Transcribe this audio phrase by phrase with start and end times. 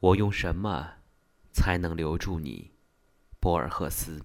[0.00, 0.94] 我用什么
[1.52, 2.72] 才能留住你，
[3.38, 4.24] 博尔赫斯？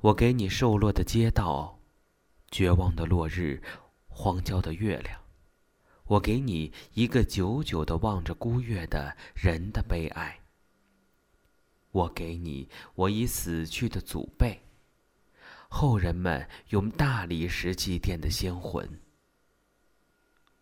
[0.00, 1.78] 我给你瘦落的街道，
[2.50, 3.62] 绝望的落日，
[4.08, 5.20] 荒郊的月亮。
[6.06, 10.40] 我给你一个久久的望着孤月的人的悲哀。
[11.92, 14.60] 我给你我已死去的祖辈，
[15.68, 19.00] 后人们用大理石祭奠的先魂。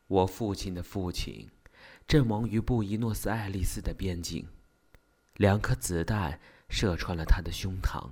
[0.07, 1.51] 我父亲的父亲，
[2.07, 4.47] 阵亡于布宜诺斯艾利斯的边境，
[5.37, 8.11] 两颗子弹射穿了他的胸膛，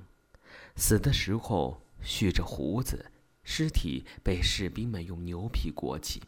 [0.77, 3.11] 死的时候蓄着胡子，
[3.45, 6.23] 尸体被士兵们用牛皮裹起。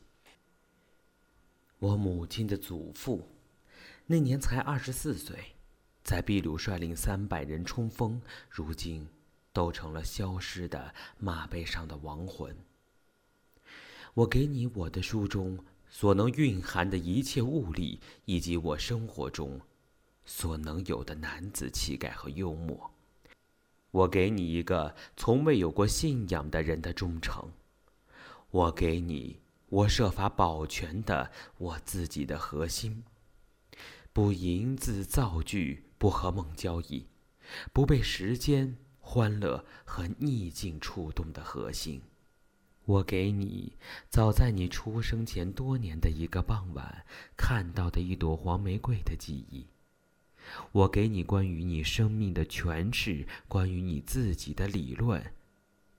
[1.79, 3.29] 我母亲的祖父，
[4.07, 5.55] 那年才二十四岁，
[6.03, 9.09] 在秘鲁率领三百人冲锋，如今
[9.53, 12.57] 都成了消失的马背上的亡魂。
[14.15, 15.59] 我给你我的书中
[15.97, 19.61] 所能蕴含的一切物力，以及我生活中
[20.27, 22.91] 所能有的男子气概和幽默。
[23.93, 27.49] 我给你一个从未有过信仰的人的忠诚。
[28.51, 29.39] 我给你
[29.69, 33.05] 我设法保全的我自己的核心，
[34.13, 37.07] 不淫字造句，不和梦交易，
[37.73, 42.03] 不被时间、欢乐和逆境触动的核心。
[42.87, 43.73] 我给你，
[44.11, 49.67] 早在你出生前多年的一个傍晚看到的一朵黄玫瑰的记忆。
[50.73, 55.33] 我给你关于你生命的诠释，关于你自己的理论，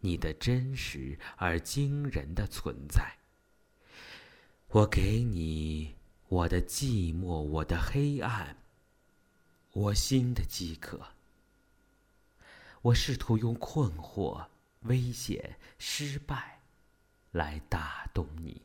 [0.02, 3.16] 你的真实而惊人的存在。
[4.68, 5.96] 我给你
[6.28, 8.58] 我的寂寞，我的黑暗，
[9.74, 11.02] 我心的饥渴。
[12.84, 14.46] 我试图用困惑、
[14.82, 16.55] 危险、失败。
[17.36, 18.62] 来打动你。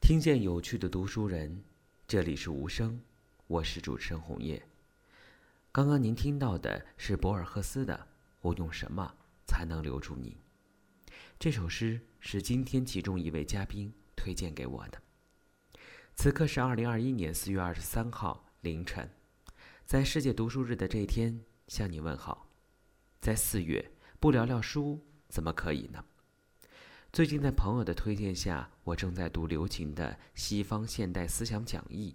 [0.00, 1.62] 听见有趣的读书人，
[2.08, 2.98] 这里是无声，
[3.46, 4.66] 我是主持人红叶。
[5.70, 7.94] 刚刚您听到的是博尔赫斯的
[8.40, 9.14] 《我用什么
[9.46, 10.38] 才能留住你》。
[11.38, 15.02] 这首诗是今天其中一位嘉宾推荐给我的。
[16.14, 19.10] 此刻是二零二一年四月二十三号凌晨，
[19.84, 21.38] 在世界读书日的这一天
[21.68, 22.48] 向你问好。
[23.20, 23.90] 在四月。
[24.22, 26.04] 不聊聊书怎么可以呢？
[27.12, 32.14] 最近在朋友的推荐下，我正在读刘擎的《西方现代思想讲义》，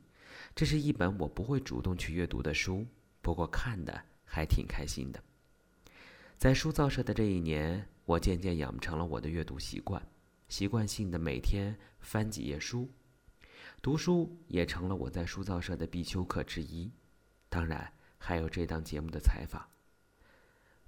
[0.56, 2.88] 这是一本我不会主动去阅读的书，
[3.22, 5.22] 不过看的还挺开心的。
[6.38, 10.02] 在书造社的这一年，我渐渐养成了我的阅读习惯，
[10.48, 12.90] 习惯性的每天翻几页书，
[13.82, 16.90] 读书也成了我在书造社的必修课之一。
[17.50, 19.62] 当然，还有这档节目的采访。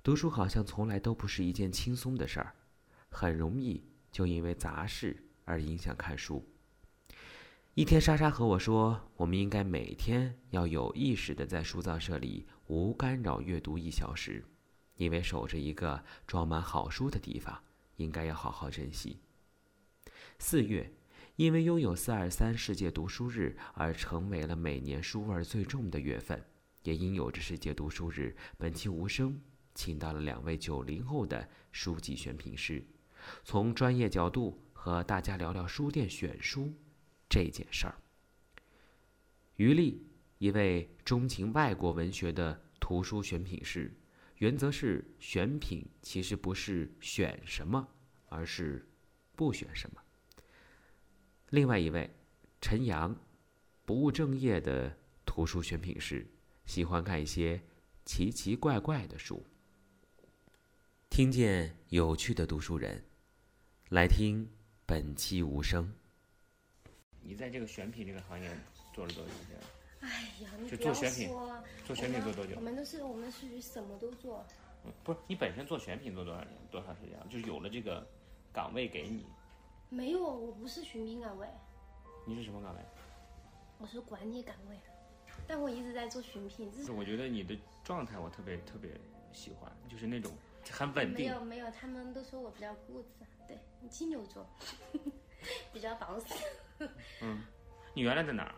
[0.02, 2.56] 读书好像从来都不是一件轻松的事儿，
[3.10, 6.48] 很容易就因为杂事而影响看书。
[7.74, 14.44] 一天，莎莎和我说，我们应该每天要有意识的在书造社里无干扰阅读一小时，
[14.96, 17.62] 因为守着一个装满好书的地方，
[17.98, 19.20] 应该要好好珍惜。
[20.40, 20.94] 四月，
[21.36, 26.42] 因为拥有四二三世界读书日而成为了每年书味最重的月份，
[26.84, 29.40] 也因有着世界读书日，本期无声。
[29.80, 32.86] 请到了两位九零后的书籍选品师，
[33.46, 36.74] 从专业角度和大家聊聊书店选书
[37.30, 37.96] 这件事儿。
[39.56, 40.06] 于丽，
[40.38, 43.90] 一位钟情外国文学的图书选品师，
[44.40, 47.88] 原则是选品其实不是选什么，
[48.28, 48.86] 而是
[49.38, 50.02] 不选什么。
[51.52, 52.14] 另外一位
[52.60, 53.16] 陈阳，
[53.86, 54.94] 不务正业的
[55.26, 56.28] 图书选品师，
[56.66, 57.64] 喜欢看一些
[58.04, 59.42] 奇奇怪怪的书。
[61.10, 63.04] 听见有趣的读书人，
[63.90, 64.48] 来听
[64.86, 65.92] 本期无声。
[67.22, 68.50] 你在这个选品这个行业
[68.94, 69.58] 做了多久时间？
[70.00, 71.30] 哎呀，就做选品，
[71.86, 72.54] 做选品做多久？
[72.56, 74.46] 我们都是我们属于什么都做。
[74.86, 76.54] 嗯，不是你本身做选品做多少年？
[76.72, 77.20] 多长时间？
[77.30, 78.08] 就是有了这个
[78.54, 79.26] 岗位给你。
[79.90, 81.46] 没有，我不是选品岗位。
[82.26, 82.82] 你是什么岗位？
[83.80, 84.78] 我是管理岗位，
[85.46, 86.72] 但我一直在做选品。
[86.86, 88.92] 是我觉得你的状态我特别特别
[89.34, 90.32] 喜欢，就是那种。
[90.72, 91.26] 很稳定。
[91.30, 93.58] 没有没有，他们都说我比较固执，对，
[93.90, 94.46] 金牛座，
[95.74, 96.36] 比较保守。
[97.22, 97.44] 嗯，
[97.94, 98.56] 你原来在哪儿？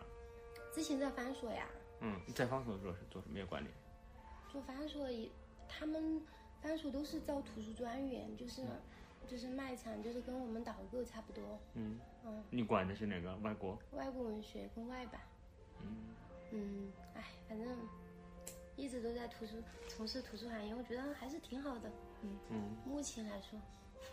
[0.74, 1.66] 之前在方所呀。
[2.00, 3.68] 嗯，在方所做是做什么管理？
[4.50, 5.30] 做方所也，
[5.68, 6.20] 他们
[6.60, 8.62] 方所都是招图书专员，就是
[9.26, 11.58] 就是卖场，就是跟我们导购差不多。
[11.74, 12.44] 嗯嗯。
[12.50, 13.34] 你管的是哪个？
[13.36, 13.78] 外国？
[13.92, 15.20] 外国文学跟外版。
[15.80, 15.96] 嗯
[16.50, 17.68] 嗯，哎，反正。
[18.82, 19.52] 一直都在图书
[19.86, 21.88] 从事图书行业，我觉得还是挺好的。
[22.22, 23.56] 嗯嗯，目前来说，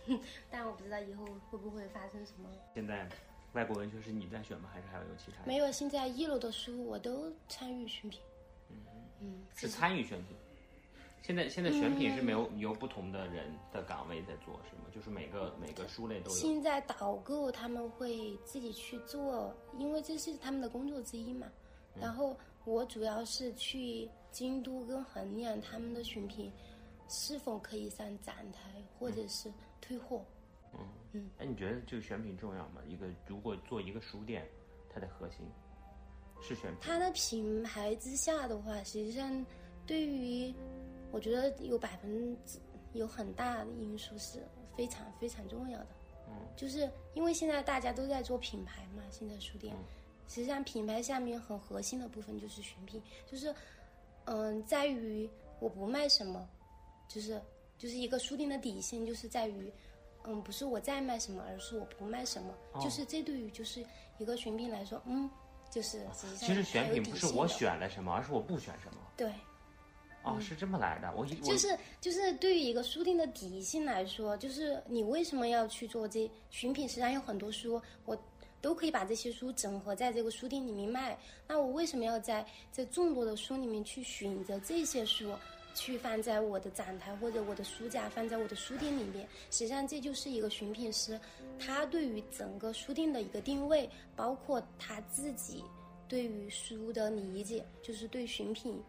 [0.52, 2.48] 但我不知道以后会不会发生什么。
[2.76, 3.10] 现在
[3.54, 4.70] 外国文学是你在选吗？
[4.72, 5.48] 还是还有其他人？
[5.48, 8.22] 没有，现在一楼的书我都参与选品。
[9.22, 10.38] 嗯，是参与选品。
[11.24, 14.84] 现在现在选品是没有由不同的人的岗位在做，是吗？
[14.94, 16.38] 就是每个每个书类都有。
[16.38, 21.48] 现在导购他们会自己去做，因为这是他们的工作之一嘛。
[22.00, 22.38] 然后
[22.70, 26.52] 我主要是去京都跟衡量他们的选品
[27.08, 29.52] 是否可以上展台，或者是
[29.82, 30.24] 退货。
[30.74, 30.80] 嗯
[31.14, 31.30] 嗯。
[31.40, 32.82] 哎，你觉得这个选品重要吗？
[32.88, 34.48] 一个如果做一个书店，
[34.90, 35.40] 它的核心
[36.42, 36.80] 是选品。
[36.82, 39.46] 它的品牌之下的话，实际上
[39.86, 40.54] 对于。
[41.12, 42.60] 我觉得有百分之
[42.94, 45.88] 有很大的因素是非常非常重要的，
[46.28, 49.76] 嗯，就是因为现在大家都在做品牌嘛，现在书店，
[50.30, 53.54] 实际上品牌下面很核心的部分就是选品，就是，
[54.26, 55.30] 嗯，在于
[55.60, 56.48] 我不卖什么，
[57.10, 57.42] 就是
[57.78, 59.70] 就是一个书店的底线就是在于，
[60.24, 63.84] 嗯，不是我在卖什么，而是我不卖什么，就是这对于就是
[64.20, 65.30] 一个选品来说，嗯，
[65.70, 66.06] 就是
[66.38, 69.30] 其实选品不是我选了什么，而是我不选什么，对。
[70.22, 71.12] 哦，是这么来的。
[71.16, 76.86] 我就是就是对于一个书店的底性来说，就是你为什么要去做这选品？
[76.88, 78.22] 实际上有很多书，我
[78.62, 81.18] 都可以把这些书整合在这个书店里面卖。
[81.48, 85.34] 那我为什么要在这众多的书里面去选择这些书，
[85.74, 89.28] 去放在我的展台或者我的书架，放在我的书店里面？
[89.52, 91.20] 实际上这就是一个选品师，
[91.60, 95.64] 他对于整个书店的一个定位，包括他自己
[96.08, 98.82] 对于书的理解，就是对选品。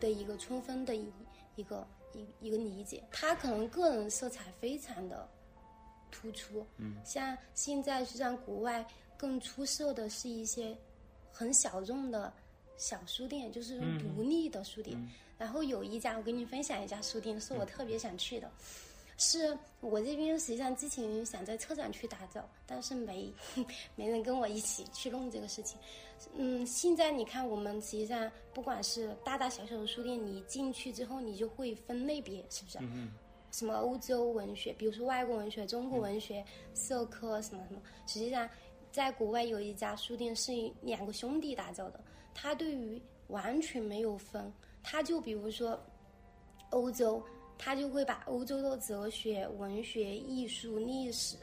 [0.00, 1.06] 的一个充分的一
[1.54, 5.26] 一个一一个理解，他可能个人色彩非常的
[6.14, 10.76] 突出，嗯，像现在实际上国外更出色的是一些
[11.32, 12.32] 很小众的
[12.76, 14.96] 小书店，就是独立的书店。
[15.36, 18.48] 然后有一家我跟你分享一家书店，是我特别想去的，
[19.18, 23.32] 是我这边实际上之前想在车展去打造，但是没
[23.96, 25.76] 没人跟我一起去弄这个事情。
[26.36, 32.78] 嗯，现在你看，我们实际上不管是大大小小的书店，你进去之后，你就会分类别，是不是？
[32.80, 33.10] 嗯
[33.54, 37.80] 什么欧洲文学，比如说外国文学、中国文学、社科什么什么。
[38.04, 38.50] 实际上，
[38.90, 40.50] 在国外有一家书店是
[40.82, 42.00] 两个兄弟打造的，
[42.34, 44.52] 他对于完全没有分，
[44.82, 45.78] 他就比如说
[46.70, 47.22] 欧洲，
[47.56, 51.36] 他就会把欧洲的哲学、文学、艺术、历史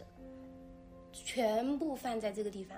[1.14, 2.78] 全部放在这个地方。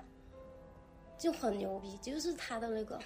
[1.18, 3.00] 就很牛逼，就是他的那个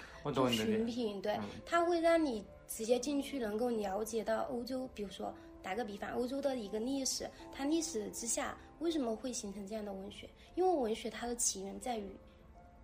[0.51, 10.29] 选品，对，他会让你直接进去能够了解到欧洲，比如说打个比方，欧洲的一个历史，它历史之下为什么会形成这样的文学？
[10.55, 12.15] 因为文学它的起源在于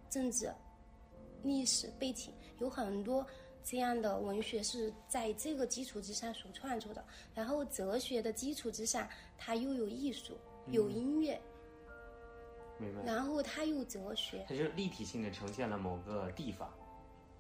[0.10, 0.52] 政治、
[1.44, 3.26] 历史背景，有很多
[3.64, 7.04] 这样的文学是在这个基础之上所创作的。
[7.34, 9.08] 然后哲学的基础之上，
[9.38, 10.38] 它又有艺术，
[10.68, 11.40] 有音乐。
[13.06, 16.70] 然后它又哲学，它就立体性的呈现了某个地方。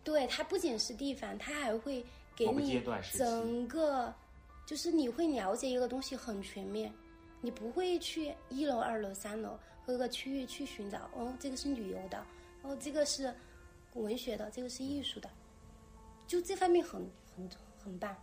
[0.01, 2.01] 对，它不仅是地方，它还会
[2.37, 2.81] 给你
[3.11, 4.13] 整个，
[4.65, 6.91] 就是你会了解一个东西很全面。
[7.41, 12.25] 你不会去一楼、二楼、三楼各个区域去寻找，哦，这个是旅游的，
[12.63, 13.31] 哦，这个是
[13.93, 15.29] 文学的，这个是艺术的，
[16.25, 17.47] 就这方面很很
[17.77, 18.15] 很棒。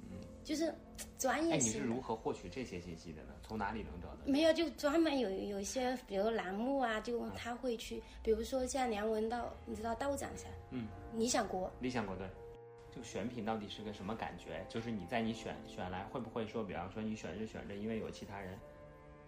[0.00, 0.72] 嗯，就是
[1.18, 1.72] 专业性。
[1.72, 3.34] 哎，你是如何获取这些信息的呢？
[3.42, 4.18] 从哪里能找到？
[4.26, 10.46] 没有，就专门有有一些，比如栏目啊，就他会去，比如说像梁文道，你知道道长噻？
[10.70, 10.86] 嗯。
[11.14, 11.68] 理想国。
[11.80, 12.28] 理想国对。
[12.98, 14.66] 这个选品到底是个什么感觉？
[14.68, 18.58] 就是你在你选选来，会不会说，比方说你选着选着，因为有其他人，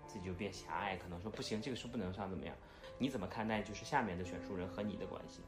[0.08, 2.56] 自己就变狭隘，可能说不行，这个书不能上，怎么样？
[2.98, 5.40] 你怎么看待就是下面的选书人和你的关系？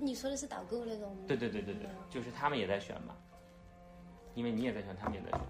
[0.00, 1.14] 你说的是导购那种？
[1.28, 3.14] 对对对对对，就是他们也在选嘛。
[4.34, 5.40] 因为你也在选，他们也在选。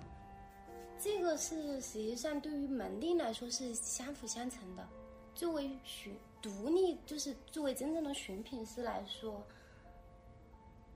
[0.99, 4.85] 这个是实际上对于门店来说是相辅相成的。
[5.33, 9.41] 作为选独立，就是作为真正的选品师来说，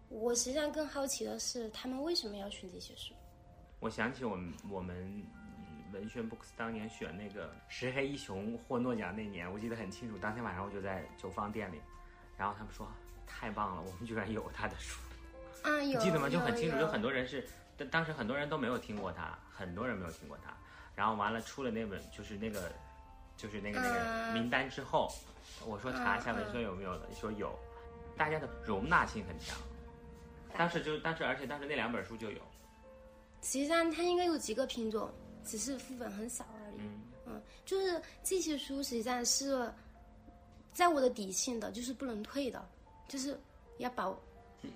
[0.09, 3.15] 我实际上更好奇的是他们为什么要选这些书。
[3.81, 5.25] 我想起我们我们
[5.93, 10.17] 文轩 books 当年选那个石黑一雄获诺奖那年，我记得很清楚。
[10.19, 11.81] 当天晚上我就在九方店里，
[12.37, 12.87] 然后他们说
[13.27, 14.99] 太棒了，我们居然有他的书。
[15.63, 16.29] 啊，有记得吗？
[16.29, 17.47] 就很清楚，有很多人是。
[17.77, 20.57] 当当时很多人都没有听过他，很多人没有听过他。
[20.95, 22.73] 然后完了出了那本，就是那个，
[23.37, 25.13] 就是那个那个名单之后，
[25.67, 27.55] 我说查一下文轩有没有的，说有，
[28.17, 29.59] 大家的容纳性很强。
[30.59, 32.41] 当时就当时，而且当时那两本书就有。
[33.43, 35.11] 实际上它应该有几个品种，
[35.45, 36.81] 只是副本很少而已。
[37.27, 39.71] 嗯，就是这些书实际上是
[40.73, 42.69] 在我的底线的，就是不能退的，
[43.09, 43.39] 就是
[43.79, 44.19] 要保。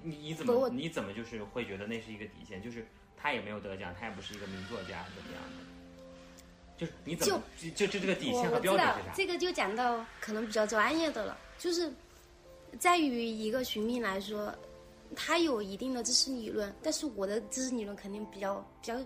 [0.02, 2.62] 你你怎么你怎么就是会觉得那是一个底线？
[2.62, 5.64] 就是他也没有得奖，他也不是一个名作家，怎么样的？
[6.76, 9.12] 就是你怎么就就就这个底线和标准是啥？
[9.14, 11.92] 这个就讲到可能比较专业的了，就是
[12.78, 14.54] 在于一个寻觅来说，
[15.14, 18.98] 它有一定的知识理论，但是我的知识理论肯定比较比较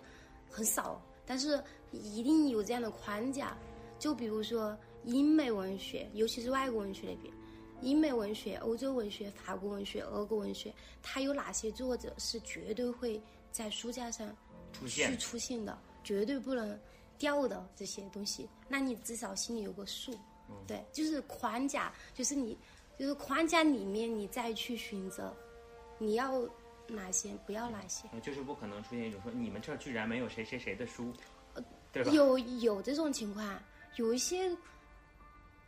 [0.51, 3.57] 很少，但是一定有这样的框架。
[3.99, 7.35] 就比如说英美文学，尤其是外国文学那边，
[7.81, 13.21] 英美文学、欧洲文学、法国文学、俄国文学，它有哪些作者是绝对会
[13.51, 14.37] 在书架上
[14.73, 16.79] 出现去出现的，绝对不能
[17.17, 20.13] 掉的这些东西，那你至少心里有个数。
[20.51, 22.59] 嗯对，就是框架，就是你，
[22.99, 25.35] 就是框架里面你再去选择，
[25.99, 26.41] 你要
[26.87, 28.09] 哪些，不要哪些。
[28.13, 31.13] 呃就是不可能出现一种说你们这儿居然没有谁谁谁的书，
[31.93, 32.11] 对吧？
[32.13, 33.59] 有有这种情况，
[33.97, 34.51] 有一些，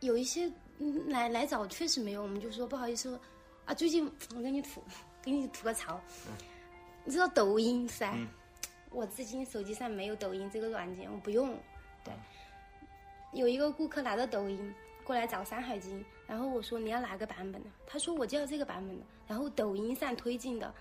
[0.01, 3.19] 有一些嗯来来找确实没有，我们就说不好意思
[3.65, 4.05] 啊，最近
[4.35, 4.83] 我给你吐，
[5.21, 5.99] 给你吐个槽，
[7.03, 8.13] 你知道抖音噻？
[8.15, 8.27] 嗯
[8.89, 11.53] 我自己手机上没有抖音这个软件，我不用。
[12.05, 12.13] 对，
[13.33, 17.69] 有一个顾客拿着抖音过来找《山海经》，然后我说你要哪个版本的？
[17.85, 19.05] 他说我就要这个版本的。
[19.27, 20.73] 然后抖音上推荐的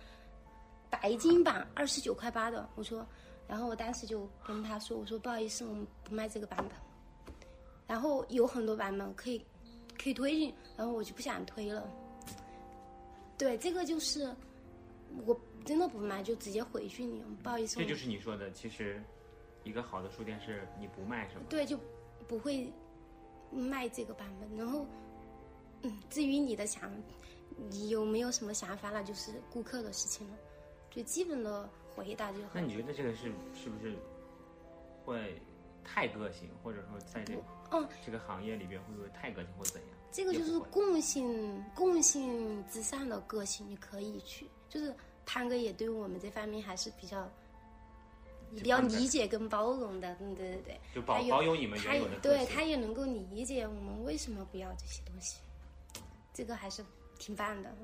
[0.90, 3.06] 白金版二十九块八的，我说，
[3.48, 6.70] 然后我当时就跟他说，我说不好意思，我们不卖这个版本。
[7.86, 9.44] 然后有很多版本可以
[9.96, 11.88] 可以推荐，然后我就不想推了。
[13.38, 14.34] 对，这个就是
[15.24, 19.00] 我真的不卖，就直接回去你，不好意思，这就是你说的，其实
[19.62, 21.78] 一个好的书店是你不卖是吗，对，就
[22.26, 22.72] 不会
[23.52, 24.56] 卖这个版本。
[24.56, 24.86] 然后，
[25.86, 26.90] 嗯，至于你的想，
[27.70, 30.34] 你有没有什么想法，那就是顾客的事情了。
[30.90, 32.60] 最基本的回答就好那。
[32.60, 33.96] 你觉得这个是是不是
[35.04, 35.40] 会
[35.84, 39.90] 太个性，或者说在这个嗯，这个行业里边会不会太个性或怎样？
[40.10, 44.48] 这个就是共性，共性之上的个性，你可以去。
[44.68, 47.30] 就是潘哥也对我们这方面还是比较。
[48.54, 55.40] 比较理解跟包容的，嗯，对对对，就保保有你们原有的对他也能够理解我们为什么不要这些东西，
[56.36, 56.84] 这个还是
[57.18, 57.74] 挺棒的。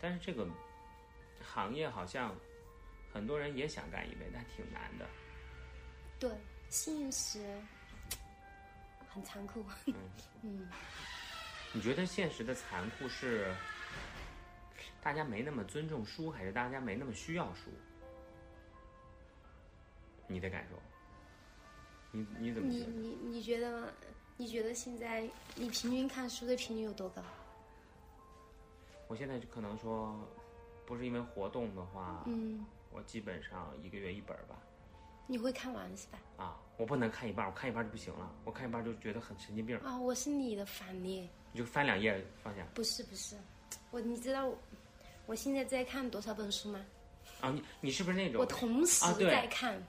[0.00, 0.46] 但是这个
[1.42, 2.32] 行业好像
[3.12, 5.04] 很多人也想干一杯，但挺难的。
[6.20, 6.30] 对，
[6.68, 7.60] 现实
[9.08, 9.64] 很残酷。
[10.42, 10.68] 嗯，
[11.72, 13.52] 你觉得现实的残酷是
[15.02, 17.72] 大家没那么尊重书，还是大家没那么需要书？
[20.28, 20.80] 你的感受？
[22.12, 22.86] 你你怎么觉得？
[22.86, 23.92] 你你你觉得
[24.36, 27.20] 你觉得现在你平均看书的频率有多高？
[29.08, 30.18] 我现在就可能说，
[30.84, 34.56] 不是因为活动的话，嗯，我基本上一个月一本儿吧。
[35.28, 36.18] 你会看完是吧？
[36.36, 42.64] 啊，我不能看一半，我看一半就不行了，我看一半就觉得很神经病，啊，我是你的反例，你就翻两页放下。
[42.74, 43.36] 不是不是，
[43.90, 44.58] 我你知道我
[45.26, 46.84] 我现在在看多少本书吗？
[47.40, 49.82] 啊，你你是不是那种我同时在看，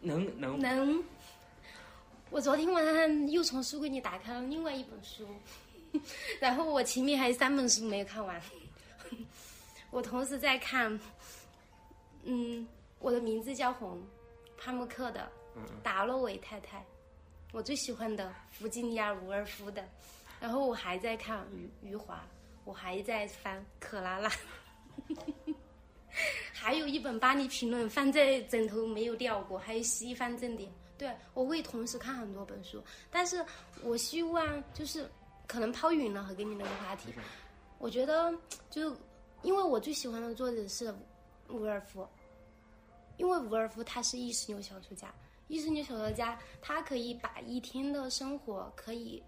[0.00, 1.02] 能能能。
[2.30, 5.26] 我昨天晚上又从书柜里打开了另外一本书，
[6.40, 8.40] 然后我前面还有三本书没有看完。
[9.90, 10.98] 我同时在看，
[12.24, 12.66] 嗯，
[12.98, 14.02] 我的名字叫红，
[14.58, 15.30] 帕慕克的
[15.82, 16.84] 达洛维太太，
[17.52, 19.86] 我最喜欢的弗吉尼亚·伍尔夫的，
[20.40, 22.22] 然后我还在看余余华，
[22.64, 24.30] 我还在翻克拉拉。
[26.52, 30.68] 还有一本《巴黎评论》放在枕头没有掉过，还有《西方正典》。
[30.98, 33.44] 对，我会同时看很多本书，但是
[33.82, 35.08] 我希望就是
[35.46, 37.12] 可能抛远了和跟你那个话题，
[37.78, 38.34] 我觉得
[38.70, 38.96] 就
[39.42, 40.92] 因为我最喜欢的作者是
[41.48, 42.06] 伍尔夫，
[43.16, 45.14] 因为伍尔夫他是意识流小说家，
[45.48, 49.22] 意识流小说家他可以把一天的生活可以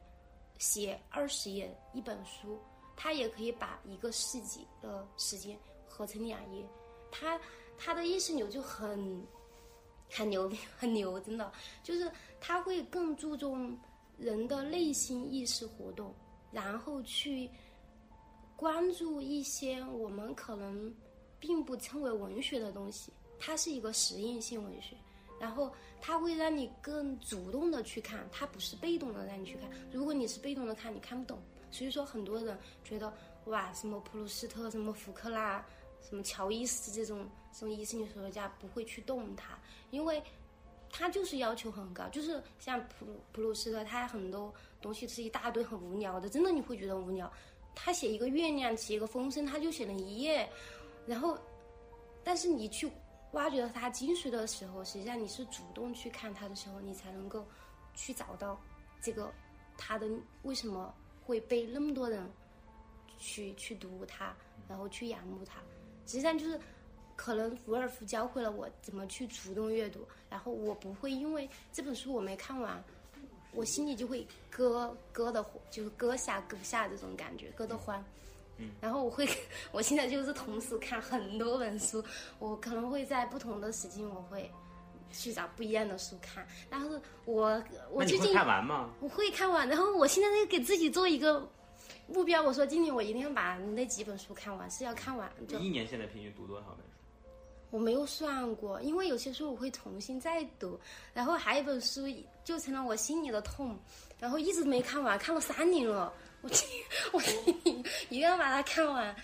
[0.58, 2.58] 写二十页一本书，
[2.96, 5.56] 他也可以把一个世纪的时间
[5.86, 6.66] 合成两页，
[7.12, 7.40] 他
[7.76, 9.24] 他的意识流就很
[10.10, 11.52] 很牛逼，很牛，真的。
[11.84, 12.10] 就是
[12.40, 13.78] 他会更注重
[14.18, 16.14] 人的内心意识活动，
[16.50, 17.48] 然后去
[18.56, 20.92] 关注一些我们可能
[21.38, 24.96] 并不称为文学的东西，它是一个实验性文学。
[25.40, 29.70] 然后它会让你更主动的去看，它不是被动的让你去看。
[29.92, 31.38] 如果你是被动的看，你看不懂。
[31.70, 33.12] 所以说，很多人觉得
[33.44, 35.64] 哇，什么普鲁斯特、什么福克纳、
[36.02, 39.56] 什么乔伊斯这种这种意识流小说家不会去动它，
[39.92, 40.20] 因为
[40.90, 42.08] 他就是要求很高。
[42.08, 47.30] 就是像普普鲁斯特，他很多东西是一大堆很无聊的，真的你会觉得无聊。
[47.74, 50.48] 他写一个月亮，写一个风声，他就写了一页，
[51.06, 51.38] 然后，
[52.24, 52.90] 但是你去
[53.32, 57.46] 挖掘到他精髓的时候，实际上你是主动去看他的时候，你才能够
[57.94, 58.60] 去找到
[59.00, 59.32] 这个
[59.76, 60.08] 他的
[60.42, 60.92] 为什么
[61.22, 62.28] 会被那么多人
[63.18, 64.34] 去去读它，
[64.68, 65.60] 然后去仰慕它。
[66.06, 66.58] 实际上就是
[67.18, 72.80] 可能伍尔夫教会了我怎么去主动阅读，然后我不会因为这本书我没看完，
[73.52, 78.02] 我心里就会割割的，就是割下割不下这种感觉，割的慌。
[78.56, 79.28] 嗯，然后我会，
[79.72, 82.02] 我现在就是同时看很多本书，
[82.38, 84.48] 我可能会在不同的时间，我会
[85.10, 86.46] 去找不一样的书看。
[86.70, 87.60] 然后我
[87.90, 88.90] 我最近看完吗？
[89.00, 91.48] 我会看完，然后我现在在给自己做一个
[92.06, 96.97] 目标，我说今年我一定要把那几本书看完，是要看完就你一年现在平均读多少本书？
[97.70, 100.78] 我没有算过，因为有些书我会重新再读，
[101.12, 102.02] 然后还有一本书
[102.44, 103.78] 就成了我心里的痛，
[104.18, 106.50] 然后一直没看完，看了三年了，我
[107.12, 107.22] 我
[107.62, 109.14] 一定要把它看完。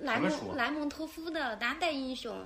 [0.00, 2.36] 莱蒙莱蒙托夫的《当代英雄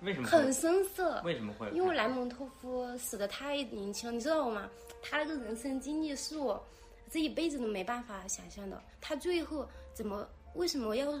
[0.00, 0.52] 为什》么很会？
[0.52, 1.70] 深色，为什么会？
[1.72, 4.68] 因为莱蒙托夫死的太年轻了，你知道吗？
[5.02, 6.64] 他那个人生经历是我
[7.10, 8.82] 这一辈子都没办法想象的。
[9.00, 11.12] 他最后怎么为什么要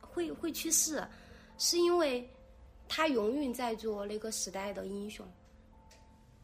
[0.00, 1.06] 会会去世？
[1.58, 2.26] 是因为
[2.88, 5.26] 他永远在做那个时代的英雄。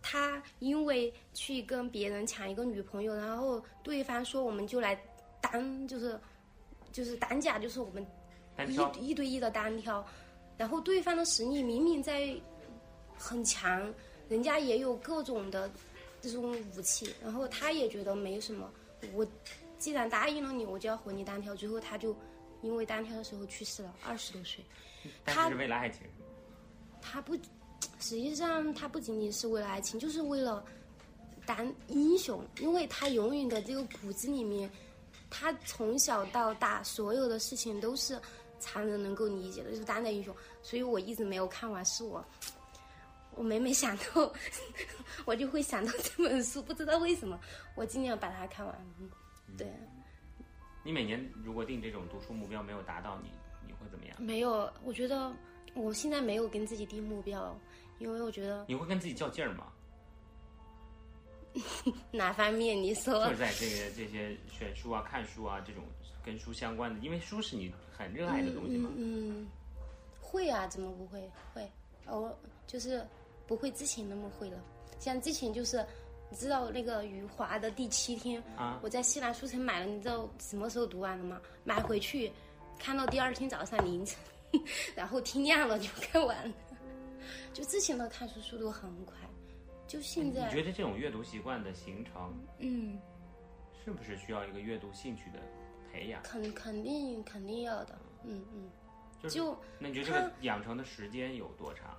[0.07, 4.95] 他因为去跟别人抢一个女朋友，然后对方说我们就来
[5.41, 6.21] 单就是
[6.93, 8.07] 就是单价，就是我们
[8.69, 10.05] 一一对一的单挑，
[10.59, 12.37] 然后对方的实力明明在
[13.17, 13.91] 很强，
[14.29, 15.71] 人家也有各种的
[16.21, 18.71] 这种武器，然后他也觉得没什么，
[19.15, 19.27] 我
[19.79, 22.15] 既然答应了你，我就要和你单挑，最后他就
[22.65, 24.65] 因为单挑的时候去世了，二十多岁。
[25.25, 26.01] 他但是是为了爱情。
[27.03, 27.37] 他不，
[28.01, 30.65] 实际上他不仅仅是为了爱情，就是为了
[31.45, 34.71] 当英雄，因为他永远的这个骨子里面，
[35.29, 38.19] 他从小到大所有的事情都是
[38.59, 40.35] 常人能够理解的，就是当代英雄。
[40.63, 42.25] 所以我一直没有看完，是我。
[43.37, 44.33] 我每每想到，
[45.27, 47.39] 我就会想到这本书，不知道为什么，
[47.75, 48.87] 我尽量把它看完。
[48.99, 49.11] 嗯
[49.59, 49.71] 对，
[50.85, 53.31] 你每年如果定这种读书目标没有达到，你
[53.67, 54.17] 你会怎么样？
[54.23, 55.35] 没有，我觉得
[55.75, 57.59] 我现在没有跟自己定目标，
[57.99, 59.73] 因为我觉得你会跟自己较劲儿吗？
[62.11, 65.85] 哪方面你说就是在这个这些选书啊、看书啊这种
[66.25, 68.91] 跟书相关的，因为书是你很热爱的东西嘛。
[68.97, 69.49] 嗯，嗯
[70.21, 71.31] 会啊，怎么不会？
[71.55, 71.71] 会，
[72.07, 73.07] 哦，就是
[73.47, 74.59] 不会之前那么会了。
[74.99, 75.87] 像之前就是，
[76.35, 81.41] 你知道那个《余华》的第七天，啊我在西南书城买了，你知道什么时候读完了吗？
[81.63, 82.33] 买回去，
[82.77, 84.19] 看到第二天早上凌晨，
[84.97, 86.55] 然后天亮了就看完了。
[87.53, 89.15] 就之前的看书速度很快，
[89.87, 92.99] 就现在你，觉得这种阅读习惯的形成，嗯，
[93.85, 95.39] 是不是需要一个阅读兴趣的
[95.93, 96.21] 培养？
[96.25, 98.69] 肯肯定肯定要的，嗯嗯，
[99.23, 101.97] 就是就那你觉得这个养成的时间有多长？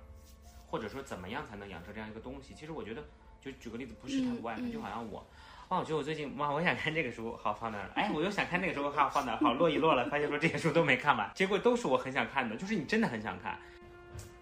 [0.66, 2.54] 或者说怎么样才能养成这样一个东西？
[2.54, 3.02] 其实我觉得，
[3.46, 5.24] 就举个例子，不是他不爱看，就好像我，
[5.68, 13.56] 哇，我觉得我最近哇，我想看这个书，好放那儿了，哎，我又想看那个书，好放那儿，好落一落了，发现说这些书都没看完，结果都是我很想看的，就是你真的很想看，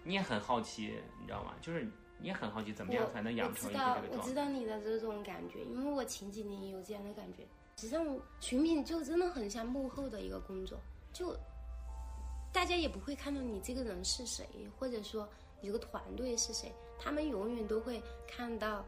[0.03, 1.53] 你也很好奇，你知道吗？
[1.61, 1.87] 就是
[2.17, 4.23] 你也很好奇怎么样才能养成一个我知道这个状态。
[4.23, 7.43] 我知道你的这种感觉，因为我前几年也有这样的感觉。
[7.77, 8.03] 实际上，
[8.39, 10.79] 寻觅就真的很像幕后的一个工作，
[11.13, 11.37] 就
[12.51, 14.47] 大家也不会看到你这个人是谁，
[14.79, 15.27] 或者说
[15.59, 18.85] 你这个团队是谁，他们永远都会看到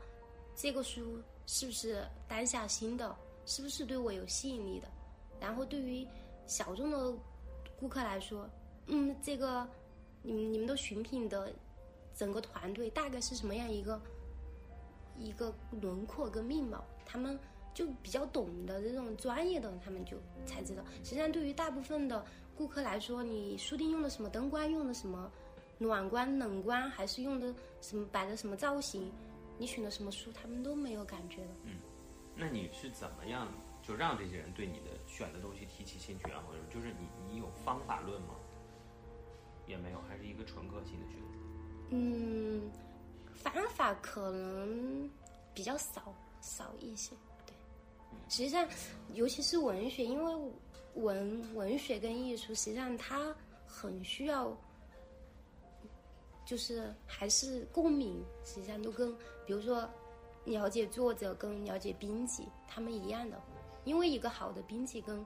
[0.58, 3.16] 这个书是不是当下新的，
[3.46, 4.88] 是不是对我有吸引力的。
[5.40, 6.06] 然后对于
[6.48, 7.14] 小众的
[7.80, 8.50] 顾客来说，
[8.88, 9.66] 嗯，这个
[10.24, 11.54] 你们你们的寻品的
[12.16, 14.02] 整个团队大概是什么样一个
[15.16, 17.40] 一个轮廓跟面貌，他们
[17.76, 20.18] 就比较懂的这种专业的，他们就
[20.48, 20.84] 才知道。
[21.04, 25.32] 实际上，对于大部分的顾客来说，你书店用的什么灯光，用的什么
[25.78, 29.12] 暖光、冷光，还是用的什么摆的什么造型，
[29.58, 31.54] 你选的什么书，他们都没有感觉的。
[31.66, 31.78] 嗯
[32.40, 36.44] 那你是怎么样就让这些人对你的选的东西提起兴趣啊？
[36.48, 38.36] 或者就是你你有方法论吗？
[39.66, 41.38] 也没有，还是一个纯个性的选择。
[41.90, 42.72] 嗯，
[43.34, 45.10] 方法可能
[45.54, 47.16] 比较少少一些，
[47.46, 47.54] 对。
[48.30, 48.68] 实际上，
[49.14, 50.52] 尤其是文学，因为
[50.94, 54.56] 文文学跟艺术，实际上它很需要，
[56.48, 59.14] 就是还是共鸣，实际上都跟
[59.46, 59.88] 比如说
[60.46, 63.40] 了解作者跟了解编辑他们一样的，
[63.84, 65.24] 因为一个好的编辑跟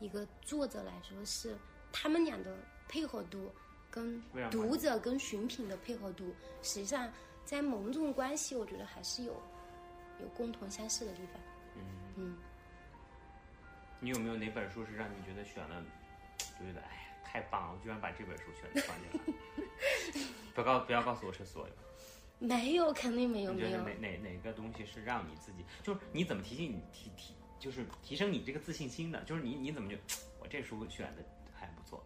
[0.00, 1.56] 一个作者来说是
[1.92, 3.50] 他们俩的配合度。
[3.88, 7.10] 跟读者跟寻品的配合度，实际上
[7.46, 9.32] 在某种关系，我觉得还是有
[10.20, 11.40] 有共同相似的地方。
[11.76, 11.80] 嗯，
[12.16, 12.36] 嗯，
[13.98, 15.82] 你有没有哪本书是让你觉得选了，
[16.36, 20.22] 就觉得哎呀太棒了，我居然把这本书选放进来？
[20.54, 21.74] 不告不要告诉我是所有，
[22.38, 23.66] 没有，肯定没有，没有。
[23.66, 29.22] 你觉得哪哪哪个东西是让你自己，就是你怎么提醒你提提，就是提升你这个自信心的？
[29.24, 29.96] 就是你你怎么就
[30.40, 32.02] 我这书选的还不错？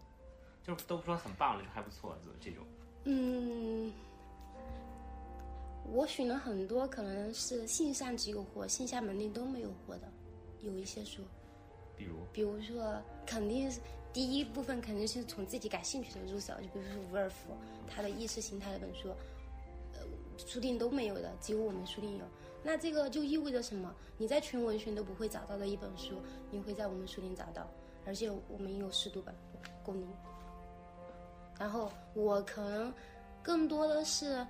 [0.62, 2.66] 就是都说很棒了，就还不错，就这种。
[3.04, 3.92] 嗯，
[5.84, 10.12] 我选了很多，可能是线上只有货，线下门店都没有货的，
[10.60, 11.22] 有一些书，
[12.00, 13.78] 比如比如说，肯定是
[14.10, 17.52] 第一部分肯定是从自己感兴趣的入手，就比如说伍尔夫
[17.86, 19.08] 他的意识形态那本书，
[19.92, 20.00] 呃，
[20.38, 22.24] 书店都没有的，只有我们书店有。
[22.62, 23.94] 那这个就意味着什么？
[24.16, 26.14] 你在全文学都不会找到的一本书，
[26.50, 27.68] 你会在我们书店找到，
[28.06, 29.34] 而且我们有十读本
[29.82, 30.08] 供您。
[31.58, 32.92] 然后我可能
[33.42, 34.46] 更多的是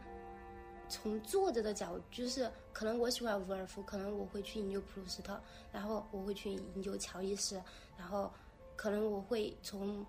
[0.90, 5.40] 从作者的角，就是可能我喜欢伍尔夫，可能我会去研究普鲁斯特，
[5.72, 7.62] 然后我会去研究乔伊斯，
[7.96, 8.30] 然后
[8.76, 10.04] 可能我会从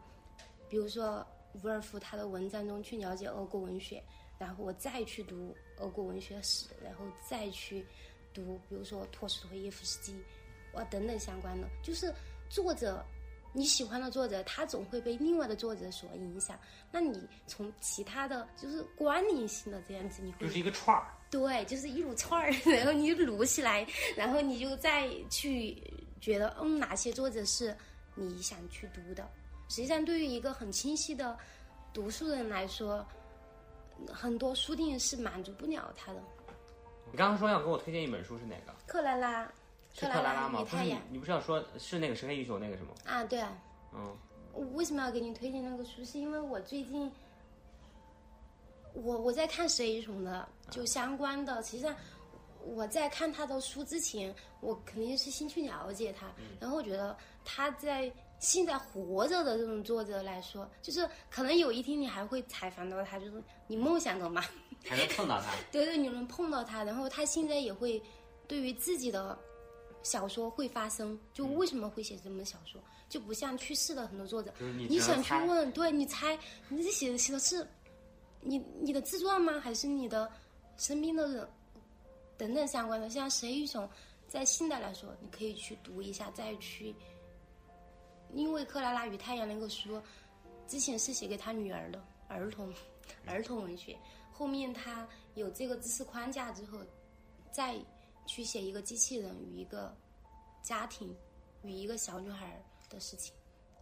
[0.67, 4.04] 比如说伍尔夫他的文章中去了解俄国文学，
[4.39, 7.86] 然后我再去读俄国文学史，然后再去
[8.34, 10.22] 读比如说托斯托耶夫斯基，
[10.74, 12.13] 哇等等相关的，就是
[12.50, 13.06] 作者。
[13.54, 16.58] 你喜欢的作者，他总会被另外的作者所影响。
[16.92, 23.86] 那你从其他的就是关联性的这样子，你会就是一个串儿，对，就是一撸串儿， 然后你撸起来，
[24.16, 25.82] 然后你就再去
[26.20, 27.76] 觉得，嗯，哪些作者是
[28.16, 29.30] 你想去读的。
[29.70, 31.38] 实际上，对于一个很清晰的
[31.94, 33.06] 读书人来说，
[34.12, 36.22] 很多书店是满足不了他的。
[37.12, 38.74] 你刚刚说要给我推荐一本书是哪个？
[38.88, 39.52] 克拉拉，
[39.94, 40.64] 是克拉拉拉吗？
[40.64, 42.94] 不是你不是要说是那个神黑英雄那个什么？
[43.06, 43.58] 啊，对啊。
[43.94, 44.18] 嗯，
[44.54, 46.04] 我为什么要给你推荐那个书？
[46.06, 47.12] 是因为我最近，
[48.94, 51.96] 我我在看石英雄的就相关的，实际上
[52.64, 64.42] 我在看他的书之前，我肯定是先去了解他，然后我觉得他在现在活着的这种作者来说，就是可能有一天你还会采访到他，就是你梦想的嘛，
[64.86, 65.52] 还能碰到他。
[65.72, 68.02] 对对，你能碰到他，然后他现在也会
[68.48, 69.38] 对于自己的
[70.04, 76.38] 小说会发生，就为什么会写这本小说，就不像去世的很多作者，你你想去问，对你猜，
[76.70, 77.66] 你这写的写的是
[78.40, 79.60] 你你的自传吗？
[79.60, 80.32] 还是你的
[80.78, 81.48] 身边的人
[82.38, 83.10] 等等相关的？
[83.10, 83.88] 像石黑一雄，
[84.28, 86.96] 在现代来说，你可以去读一下，再去，
[88.34, 90.02] 因为《克拉拉与太阳》那个书，
[90.68, 92.74] 之前是写给他女儿的儿童
[93.26, 93.96] 儿童文学，
[94.32, 96.80] 后面他有这个知识框架之后，
[97.52, 97.76] 再
[98.26, 99.96] 去写一个机器人与一个
[100.64, 101.16] 家庭
[101.64, 103.34] 与一个小女孩的事情。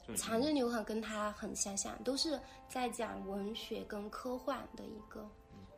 [0.07, 5.29] 就是长日留痕跟他很相像，都是在讲文学跟科幻的一个，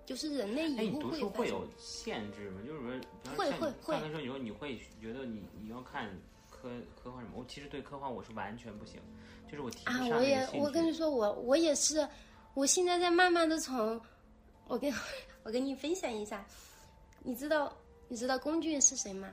[0.06, 2.62] 就是人类以后会会有限制吗？
[2.66, 6.10] 就是说，会会会刚才说，你说你会觉得你你要看
[6.50, 7.40] 科科幻什么？
[7.40, 9.02] 我其实对科幻我是完全不行，
[9.50, 12.08] 就是我啊，上我也我跟你说，我我也是，
[12.54, 14.00] 我现在在慢慢的从，
[14.68, 14.94] 我跟
[15.44, 16.46] 我跟你分享一下，
[17.22, 17.76] 你知道
[18.12, 19.30] 你知道龚俊是谁吗？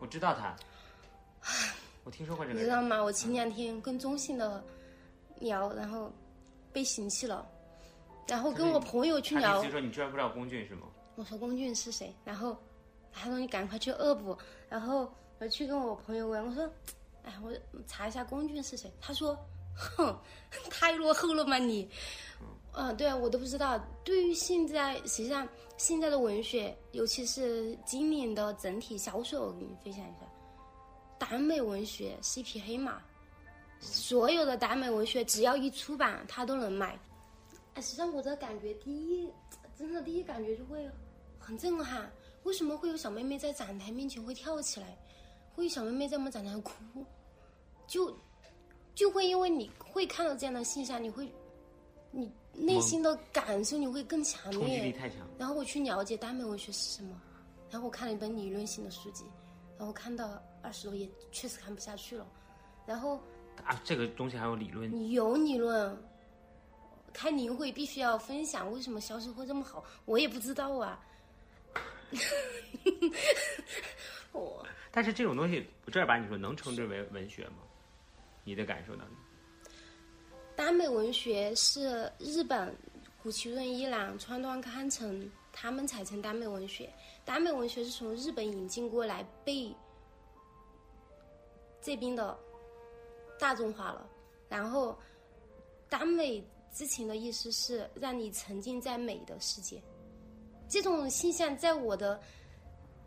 [0.00, 0.54] 我知道他，
[2.04, 2.70] 我听说过这你个人。
[2.70, 3.02] 知道吗？
[3.02, 4.62] 我前两天跟中信的
[5.40, 6.12] 聊，然后
[6.72, 7.44] 被嫌弃了，
[8.28, 10.86] 然后跟我朋友去聊他的意思，是说你居然不知道龚俊是吗？
[11.16, 12.14] 我说龚俊是谁？
[12.24, 12.56] 然后
[13.12, 14.38] 他说你赶快去恶补，
[14.68, 16.70] 然后我去跟我朋友问，我说，
[17.24, 17.52] 哎，我
[17.88, 18.88] 查一下龚俊是谁？
[19.00, 19.36] 他说，
[19.74, 20.16] 哼，
[20.70, 21.90] 太落后了嘛你？
[22.40, 22.46] 嗯，
[22.96, 23.78] 对啊，我都不知道。
[24.04, 30.26] 对于现在，实际上现在的文学，尤其是今年的整体销售，我给你分享一下，
[31.18, 33.02] 耽美文学是一匹黑马，
[33.80, 36.98] 所有的耽美文学只要一出版，它都能卖。
[37.74, 39.30] 哎，实际上我的感觉，第一，
[39.76, 40.88] 真的第一感觉就会
[41.38, 42.10] 很震撼。
[42.44, 44.96] 为什么会有小妹妹在展台面前会跳起来？
[45.54, 46.72] 会有小妹妹在我们展台哭？
[47.86, 48.16] 就
[48.94, 51.30] 就会因为你会看到这样的现象，你会
[52.10, 54.92] 你内心的感受你会更强冲击力烈。
[54.92, 55.18] 太强。
[55.38, 57.18] 然后我去了解耽美文学是什么，
[57.70, 59.24] 然后我看了一本理论性的书籍，
[59.78, 62.26] 然后看到二十多页，确实看不下去了。
[62.86, 63.16] 然后
[63.64, 65.96] 啊，这个东西还有理论，你有理论，
[67.12, 69.84] 开年会必须要分享，为什么销售会这么好？
[70.04, 71.00] 我也不知道啊。
[74.32, 77.58] 我但是这种东西，我正儿八经说，能称之为文学吗？
[78.42, 79.14] 你的感受当中，
[80.60, 82.76] 耽美文学是日本
[83.22, 86.92] 古崎润一郎、川端康成他们才称耽美文学。
[87.24, 89.74] 耽美文学是从日本引进过来，被
[91.80, 92.38] 这边的
[93.38, 94.06] 大众化了。
[94.50, 94.94] 然后，
[95.88, 96.44] 耽美
[96.74, 99.82] 之前的意思是让你沉浸在美的世界。
[100.68, 102.20] 这种现象在我的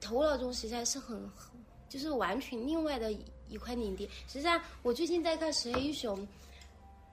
[0.01, 1.53] 头脑中实在是很，很
[1.87, 4.09] 就是完全另外的一一块领地。
[4.27, 6.27] 实际上，我最近在看石黑一雄，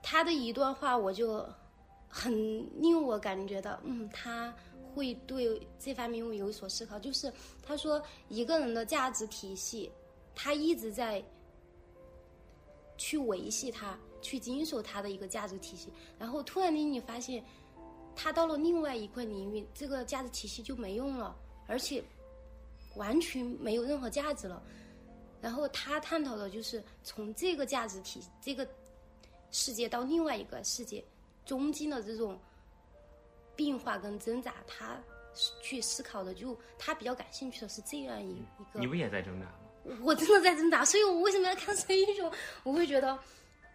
[0.01, 1.47] 他的一段话，我就
[2.07, 2.33] 很
[2.81, 4.53] 令我感觉到，嗯，他
[4.93, 6.99] 会对这方面我有所思考。
[6.99, 9.91] 就是他说，一个人的价值体系，
[10.35, 11.23] 他一直在
[12.97, 17.43] 去维系他，去经受他的一个价值体系，然后突然间你发现，
[18.15, 21.35] 他到了另外一块领域，这个价值体系就没用了，
[21.67, 22.03] 而且
[22.95, 24.61] 完全没有任何价值了。
[25.41, 28.67] 然后他探讨的就是从这个价值体这个
[29.51, 31.03] 世界到另外一个世界
[31.45, 32.39] 中间的这种
[33.55, 34.97] 变化跟挣扎，他
[35.61, 38.79] 去思考的就他比较感兴趣的是这样一一个。
[38.79, 39.97] 你不也在挣扎吗？
[40.01, 42.29] 我真的在挣扎，所以我为什么要看《神英雄》？
[42.63, 43.17] 我会觉得，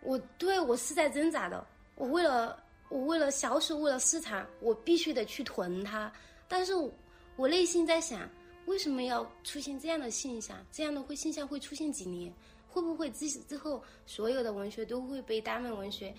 [0.02, 1.66] 我对我是在挣扎的。
[1.96, 6.12] 我为了我为了销售，为了市场，我必须得去囤它。
[6.46, 6.90] 但是我
[7.34, 8.28] 我内心在想，
[8.66, 10.56] 为什么要出现这样的现象？
[10.70, 12.32] 这样的会现象会出现几年？
[12.76, 16.14] 会不会之之后所有的文学都会被耽美文学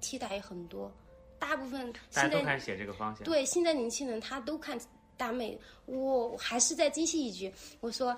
[0.00, 0.90] 替代很多？
[1.38, 3.24] 大部分现在大家都开始写这个方向。
[3.24, 4.80] 对现在年轻人他都看
[5.18, 8.16] 耽美，我还是在惊喜一句，我说。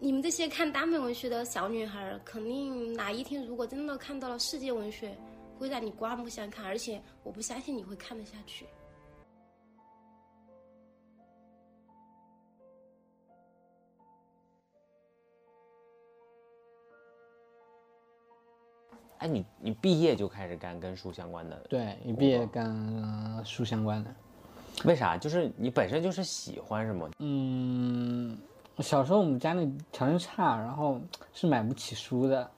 [0.00, 5.16] 你们这些看耽美文学的小女孩，肯定哪一天如果真的看到了世界文学，
[5.56, 8.66] 会让你刮目相看，而且我不相信你会看得下去。
[19.18, 21.56] 哎，你你毕业就开始干跟书相关的？
[21.68, 24.14] 对，一毕业干呃书相关的。
[24.84, 25.16] 为啥？
[25.16, 27.08] 就是你本身就是喜欢是吗？
[27.20, 28.36] 嗯，
[28.78, 31.00] 小时候我们家那条件差，然后
[31.32, 32.50] 是买不起书的，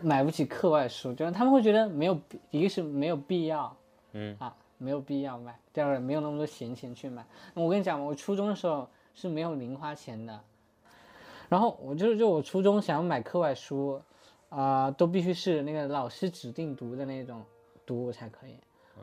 [0.00, 3.76] 买不起课外书，就是他们会觉得没有必，一个是没有必要，
[4.12, 7.26] 嗯啊，没有必要买；第二个没有那么多闲钱去买。
[7.54, 10.40] 我跟你讲，我初中的时候是没有零花钱的，
[11.48, 14.00] 然后我就是就我初中想要买课外书，
[14.50, 17.42] 啊、都必须是那个老师指定读的那种
[17.86, 18.58] 读物才可以，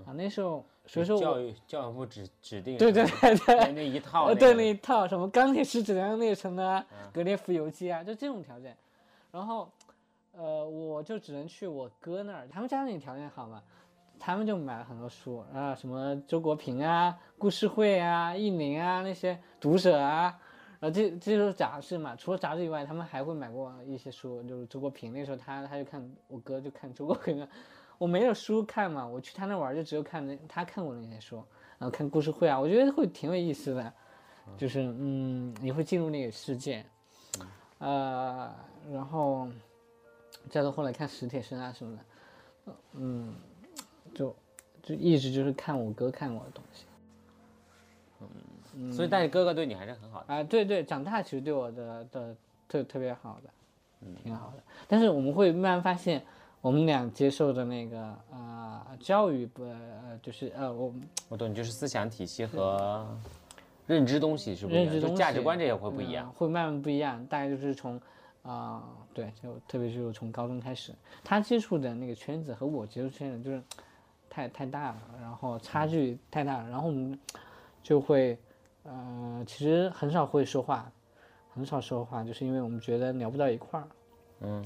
[0.06, 8.76] 啊，那时候所以说我教育教育部指指定对对对对那那一套对那一套什么钢铁是怎样炼成的啊，格列佛游记啊，就这种条件。
[9.30, 9.70] 然后，
[10.32, 13.62] 呃，我就只能去我哥那儿，他们家里条件好嘛，
[14.18, 20.40] 他们就买了很多书啊，什么周国平啊、故事会啊、意林啊那些读者啊，
[20.80, 22.16] 然后这这就是杂志嘛。
[22.16, 27.48] 除了杂志以外，他们还会买过一些书，就是周国平那时候他他就看我哥就看周国平啊，
[27.98, 31.38] 我没有书看嘛，我去他那玩就只有看那他看过的那些书，
[31.78, 33.94] 然后看故事会啊，我觉得会挺有意思的，
[34.58, 36.86] 就是嗯，你会进入那个世界，
[37.80, 38.54] 呃，
[38.92, 39.48] 然后
[40.50, 41.98] 再到后来看史铁生啊什么
[42.66, 43.36] 的，嗯，
[44.14, 44.36] 就
[44.84, 46.86] 就一直就是看我哥看过的东西
[48.92, 50.34] 所以但是哥哥对你还是很好的。
[50.34, 52.36] 啊，对对，长大其实对我的的
[52.68, 53.50] 特特别好的，
[54.24, 56.24] 挺好的，但是我们会慢慢发现。
[56.60, 60.92] 我们俩接受的那个呃教育不呃就是呃我
[61.30, 63.08] 我懂，你就是思想体系和
[63.86, 66.32] 认知东西是不一样，认知东西就价值观这些会不一嗯样。
[66.32, 67.24] 会慢慢不一样。
[67.28, 68.02] 大概就是从
[68.42, 73.62] 啊、对，就特别就是从高中开始，他接触的那个圈子和我接触圈子就是
[74.28, 77.18] 太太大了，然后差距太大了，然后我们
[77.84, 78.38] 就会
[78.88, 80.92] 呃其实很少会说话，
[81.54, 83.88] 很少说话，就是因为我们觉得聊不到一块儿。
[84.42, 84.66] 嗯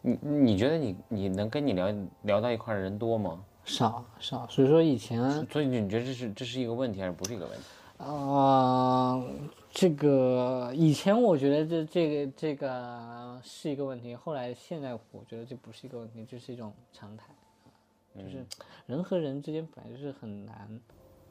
[0.00, 3.44] 你你觉得你你能跟你聊聊到一块儿的人多吗？
[3.64, 7.64] 少少，所以说以前所以你觉得这是这是一个问题还是不是一个问题？
[7.98, 9.28] 呃，
[9.72, 17.26] 这个以前我觉得这这个这个是一个问题，后来现在我觉得这不是一个问题，这是一种常态，
[18.14, 18.46] 就是
[18.86, 20.80] 人和人之间本来就是很难。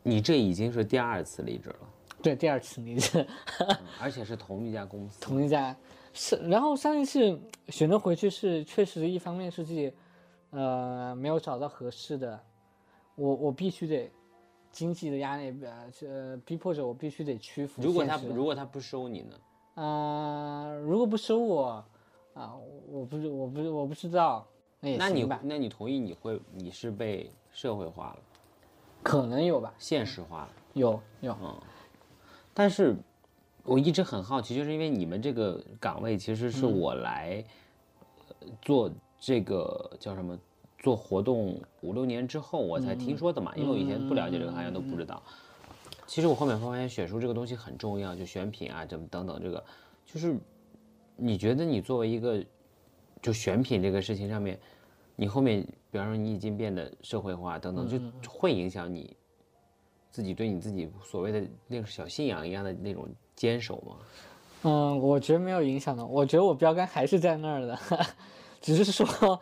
[0.08, 1.76] 你这已经是第二次离职了，
[2.22, 3.28] 对，第二次离职，
[3.60, 5.20] 嗯而且是同一家公司。
[5.20, 5.76] 同一家
[6.14, 9.92] 是，然后上一次选择回去是确实一方面是自己
[10.52, 12.40] 呃没有找到合适的，
[13.16, 14.10] 我我必须得
[14.72, 17.82] 经济的压力呃呃逼迫着我必须得屈服。
[17.82, 19.84] 如果他如果他不收你呢？
[19.84, 21.86] 啊，如果不收我，
[22.34, 22.56] 啊，
[22.90, 24.48] 我不是我不我不知道，
[24.80, 28.20] 那也那你行吧，那你同意你会你是被社会化了，
[29.04, 30.50] 可能有吧，现实化了。
[30.74, 31.36] 有有，
[32.54, 32.96] 但是
[33.64, 37.44] 我一直很好奇，就是因为你们这个岗位其实是我来、
[38.30, 40.38] 呃做这个叫什么
[40.78, 45.22] 做活动五六年之后我才听说的嘛，因为我以前不了解这个行业都不知道。
[46.06, 49.62] 其实我后面会发现选书这个东西很重要，就选品啊，怎么等等这个，
[50.06, 50.38] 就是
[51.18, 52.42] 你觉得你作为一个
[53.22, 54.58] 就选品这个事情上面，
[55.18, 57.90] 你后面比方说你已经变得社会化等等，
[58.22, 59.18] 就会影响你
[60.12, 63.96] 自己对你自己所谓的那个小信仰一样的那种坚守吗？
[64.62, 67.80] 嗯，我觉得没有影响的，我觉得我标杆还是在那儿的，
[68.62, 69.40] 只是说，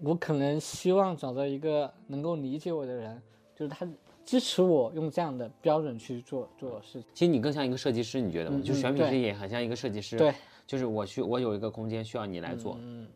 [0.00, 3.20] 我可能希望找到一个能够理解我的人，
[3.56, 3.84] 就是他
[4.24, 7.04] 支持我用这样的标准去做做事情。
[7.12, 8.60] 其实你更像一个设计师，你觉得吗？
[8.64, 10.16] 就选品对师也很像一个设计师。
[10.16, 10.32] 对，
[10.64, 13.08] 就是我需我有一个空间需要你来做，嗯，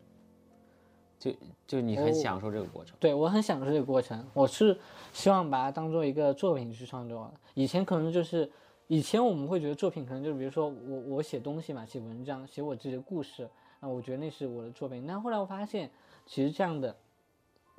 [1.25, 2.95] 就就你很享受这个过程。
[2.99, 4.77] 对我很享受这个过程，我是
[5.11, 7.31] 希望把它当做一个作品去创作。
[7.55, 8.49] 以前可能就是，
[8.87, 15.05] 以前我们会觉得作品可能就是比如说我我写东西嘛，写文章，写我自己的故事，啊，我觉得那是我的作品。
[15.07, 15.89] 但后来我发现，
[16.25, 16.95] 其实这样的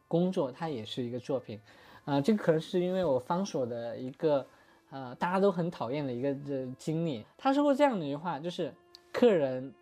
[0.09, 1.61] 工作它也是一个作品，
[2.05, 4.45] 啊、这个可能是因为我方所的一个
[4.91, 7.25] 呃大家都很讨厌的一个呃经历。
[7.39, 8.75] 他说过这样的一句话，就是
[9.13, 9.73] 客人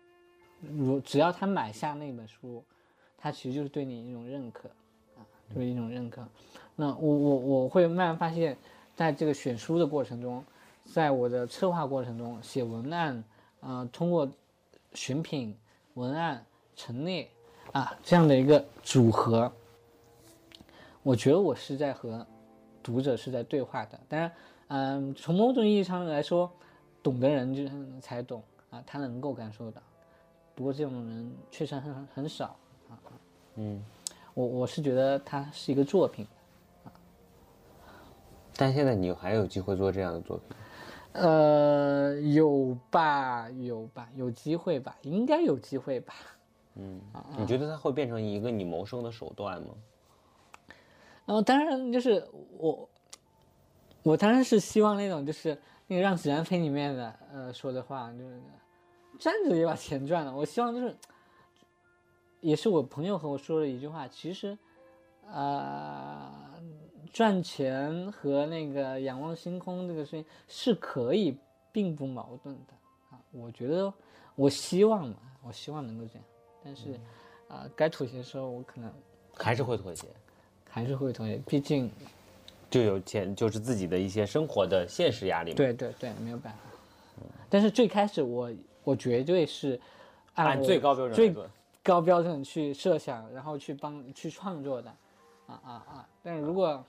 [0.61, 2.63] 如只要他买下那本书，
[3.25, 4.69] 他其实就是对你一种认可。
[5.17, 6.23] 啊就是一种认可。
[6.75, 8.55] 那我我我会慢慢发现，
[8.95, 10.43] 在这个选书的过程中，
[10.83, 13.23] 在我的策划过程中，写文案，
[13.61, 14.29] 呃，通过
[14.93, 15.57] 选品、
[15.95, 17.27] 文案、陈列
[17.71, 19.51] 啊这样的一个组合，
[21.01, 22.23] 我觉得我是在和
[22.83, 23.99] 读者是在对话的。
[24.07, 24.31] 当然，
[24.67, 26.51] 嗯、从某种意义上来说，
[27.01, 29.81] 懂的人就是才懂啊，他能够感受到。
[30.53, 32.55] 不过这种人确实很很少。
[33.55, 33.83] 嗯，
[34.33, 36.27] 我我是觉得它是一个作品，
[38.55, 40.57] 但现在你还有机会做这样的作品，
[41.13, 46.13] 呃，有吧，有吧，有机会吧，应该有机会吧。
[46.77, 46.99] 嗯
[47.37, 49.69] 你觉得它会变成一个你谋生的手段吗？
[51.25, 52.27] 然后当然就是
[52.57, 52.89] 我，
[54.03, 58.41] 我当然是希望那种就是那个《让子弹飞》里面的呃说的话，就是
[59.17, 60.35] 站着也把钱赚了。
[60.35, 60.95] 我希望就是，
[62.45, 64.55] 也是我朋友和我说的一句话，其实，
[65.31, 66.31] 呃，
[67.11, 71.35] 赚钱和那个仰望星空这个事情是可以
[71.71, 72.73] 并不矛盾的
[73.09, 73.17] 啊。
[73.31, 73.91] 我觉得
[74.35, 76.23] 我希望嘛，我希望能够这样，
[76.63, 76.99] 但是
[77.47, 78.93] 啊、该妥协的时候我可能
[79.33, 80.05] 还是会妥协？
[80.69, 81.89] 还是会妥协，毕竟。
[82.69, 86.59] 就有钱，就是自己的一些生活的现实压力嘛。，对对对，没有办法。
[87.49, 88.51] 但是最开始我
[88.83, 89.79] 我绝对是
[90.35, 91.49] 按按最高标准。
[91.85, 94.89] 高标准去设想，然后去帮去创作的，
[95.45, 96.09] 啊啊啊！
[96.23, 96.83] 但是如果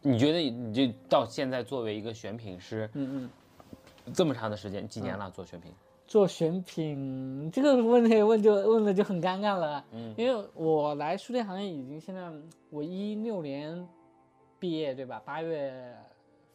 [0.00, 3.30] 你觉得你就到现在作为一个选品师，嗯
[4.04, 5.72] 嗯这么长的时间，几年了做选品？
[6.08, 12.28] 做选品这个问题问就问的就很尴尬了，嗯因为我来书店行业已经现在
[12.70, 13.88] 我一六年
[14.58, 15.22] 毕业对吧？
[15.24, 15.96] 八月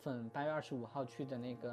[0.02, 1.72] 份八月二十五号去的那个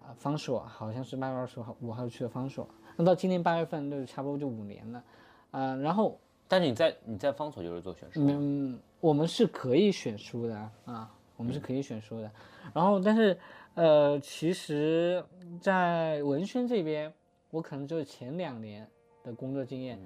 [0.00, 2.66] 啊方所，好像是八月二十五号去的方所，
[2.96, 5.04] 那到今年八月份就是差不多就五年了，
[5.50, 12.30] 啊、然后但是你在你在方所就是做选书，嗯，我们是可以选书的啊，我们是可以选书的。
[12.74, 13.38] 然后，但是
[13.74, 15.24] 呃，其实，
[15.60, 17.12] 在文轩这边，
[17.50, 18.88] 我可能就是前两年
[19.22, 19.98] 的工作经验。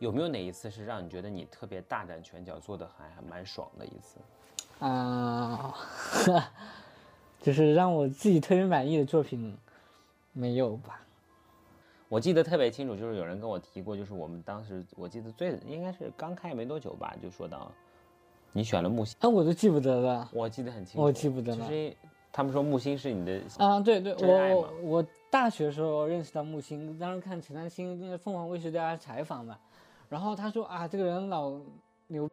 [0.00, 4.18] 有没有哪一次是让你觉得你特别大展拳脚，做的还还蛮爽的一次？
[4.80, 5.74] 啊、
[7.40, 9.56] 就是让我自己特别满意的作品，
[10.32, 11.00] 没有吧？
[12.08, 17.72] 我记得特别清楚，就是有人跟我提过，就是我们当时我记得最应该是刚开没多久吧，就说到
[18.52, 20.28] 你选了木星，啊，我都记不得了。
[20.32, 21.96] 我记得很清楚，我记不得了就是
[22.30, 29.58] 他们说木星是你的，啊，对对，我我我大学的时候认识到木星，当时看陈丹青那个凤凰卫视对他采访嘛，
[30.08, 31.52] 然后他说啊，这个人老
[32.06, 32.28] 牛，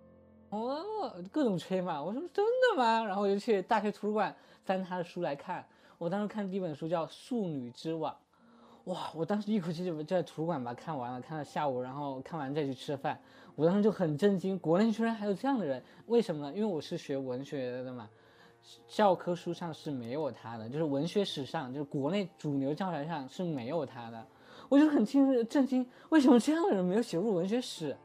[0.49, 0.83] 哦，
[1.31, 3.03] 各种吹嘛，我说真的吗？
[3.03, 5.65] 然后我就去大学图书馆翻他的书来看，
[5.97, 8.13] 我当时看第一本书叫《庶女之网》，
[8.85, 13.19] 哇，我当时一口气就就在图书馆吧看完了，看到下午，然后看完再去吃饭，
[13.55, 16.53] 我当时就很震惊，国内居然还有这样的人，为什么呢？
[16.55, 18.09] 因为我是学文学的嘛。
[18.87, 24.23] 教科书上是没有他的，就是文学史上，就是国内主流教材上是没有他的。
[24.69, 27.97] 我就很惊震惊，为什么这样的人没有写入文学史？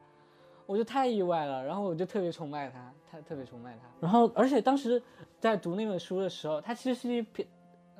[0.64, 3.86] 我就太意外了，然后我就特别崇拜他，他特别崇拜他。
[4.00, 5.00] 然后，而且当时
[5.38, 7.46] 在读那本书的时候，他其实是一篇，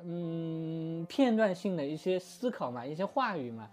[0.03, 3.69] 嗯，片段性的一些思考嘛，一些话语嘛。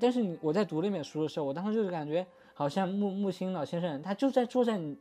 [0.00, 4.96] 但是你我在读那本书的时候，我当时就是感觉好像木木心老先生他就在坐在你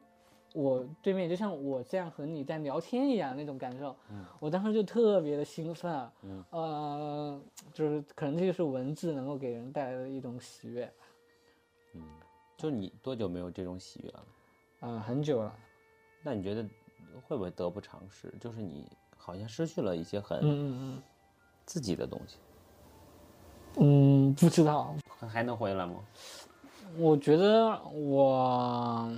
[0.54, 3.96] 我对面，就像我这样和你在聊天一样那种感受。
[4.40, 6.14] 我当时就特别的兴奋啊，
[6.52, 7.42] 呃，
[7.74, 12.02] 就是可能这就是文字能够给人带来的一种喜悦吧。
[12.56, 14.26] 就是你多久没有这种喜悦了？
[14.82, 15.58] 啊、很久了，
[16.22, 16.64] 那你觉得
[17.26, 18.32] 会不会得不偿失？
[18.40, 18.86] 就是你
[19.24, 20.44] 好像失去了一些很嗯
[20.96, 21.02] 嗯
[21.66, 22.36] 自己的东西，
[23.78, 25.96] 嗯嗯，不知道，还还能回来吗？
[26.98, 29.10] 我觉得我，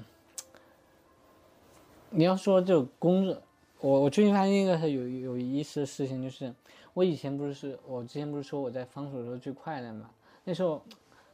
[2.11, 3.41] 你要说这个工作，
[3.81, 6.53] 我我最近发现一个很有有意思的事情，就是
[6.93, 10.09] 我以前不是是我之前不是说我在方所的时候最快乐嘛，
[10.43, 10.81] 那时候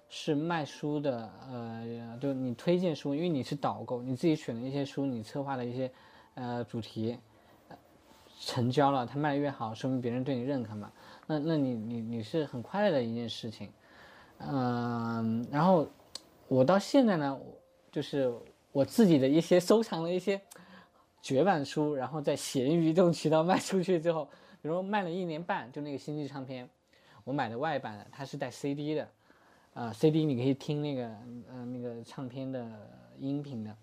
[0.10, 5.92] 是卖书的，呃，就你推荐书，因为你是导购，你自己选的一些书，你策划的一些
[6.36, 7.20] 呃主题，呃
[8.44, 10.92] 成交了，他卖的越好，说明别人对你认可嘛。
[11.28, 13.70] 那那你你你是很快乐的一件事情，
[14.40, 15.88] 嗯，然后
[16.48, 17.40] 我到现在呢，
[17.92, 18.34] 就是
[18.72, 20.42] 我自己的一些收藏的一些
[21.22, 24.26] 绝版书，然后在闲鱼这种渠道卖出去之后，
[24.60, 26.68] 比如说卖了一年半，就那个星际唱片，
[27.24, 29.08] 我买的外版的，它是带 CD 的，
[29.76, 31.04] 啊、c d 你可以听那个
[31.48, 32.68] 呃那个唱片的
[33.20, 33.74] 音频的，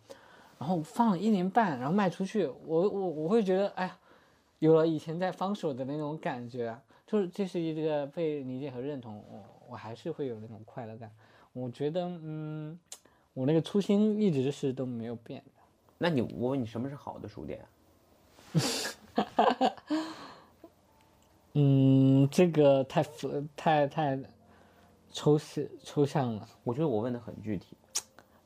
[0.59, 3.97] 然后放了一年半，然后卖出去，我我我会觉得，哎呀，
[4.59, 11.11] 有了以前在方所的那种感觉啊，就是这是一个被理解和认同，我我还是会有那种快乐感。
[11.53, 12.79] 我觉得，嗯，
[13.35, 15.63] 我那个初心一直是都没有变的。
[15.97, 17.65] 那你我问你，什么是好的书店？
[21.55, 24.19] 嗯，这个太复太太
[25.11, 27.77] 抽象抽象了，我觉得我问的很具体，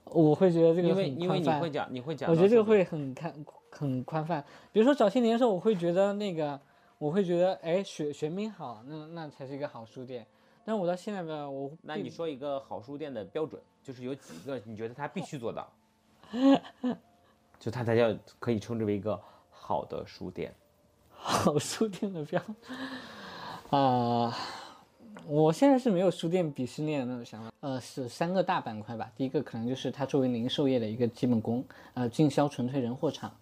[0.04, 3.32] 我会觉得这个因为因为你会讲，你会讲我觉得这个会很看
[3.73, 4.45] 很宽泛。
[4.70, 6.61] 比如说早些年的时候，我会觉得那个，
[6.99, 10.25] 我会觉得，哎，学学名好，那那才是一个好书店。
[10.64, 15.68] 但我到现在吧，我那你说一个好书店的标准，就是有几个你觉得它必须做到，
[17.59, 19.20] 就它才叫可以称之为一个
[19.51, 20.55] 好的书店。
[21.11, 22.41] 好书店的标
[23.70, 24.37] 啊、
[25.27, 27.51] 我现在是没有书店鄙视链的那种想法。
[27.61, 29.11] 呃，是三个大板块吧。
[29.16, 31.64] 第一个可能就是它作为零售业的一个基本功，
[31.95, 33.35] 呃，经销纯粹人货场，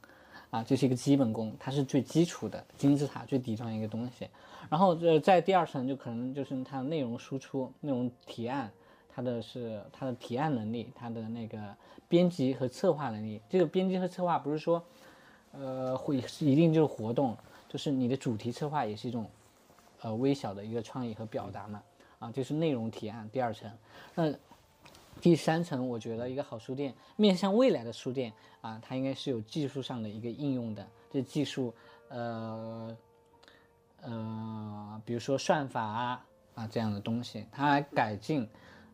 [0.51, 4.29] 啊，这是一个基本功，它是最基础的金字塔最底端一个东西。
[4.69, 8.71] 然后呃，在第二层就可能就是它的内容输出、内容提案，
[9.09, 11.59] 它的是它的提案能力，它的那个
[12.09, 13.41] 编辑和策划能力。
[13.49, 14.83] 这个编辑和策划不是说，
[15.53, 17.37] 呃，会是一定就是活动，
[17.69, 19.27] 就是你的主题策划也是一种，
[20.03, 21.83] 呃，微小的一个创意和表达嘛。
[22.19, 23.71] 啊，就是内容提案第二层。
[24.15, 24.31] 那
[25.21, 30.87] 第三层，我觉得一个好书店面向未来的书店啊，它应该是有技术上的一个应用的。
[31.11, 31.75] 这技术，
[32.09, 32.97] 呃
[34.03, 38.49] 呃，比如说算法啊啊这样的东西，它来改进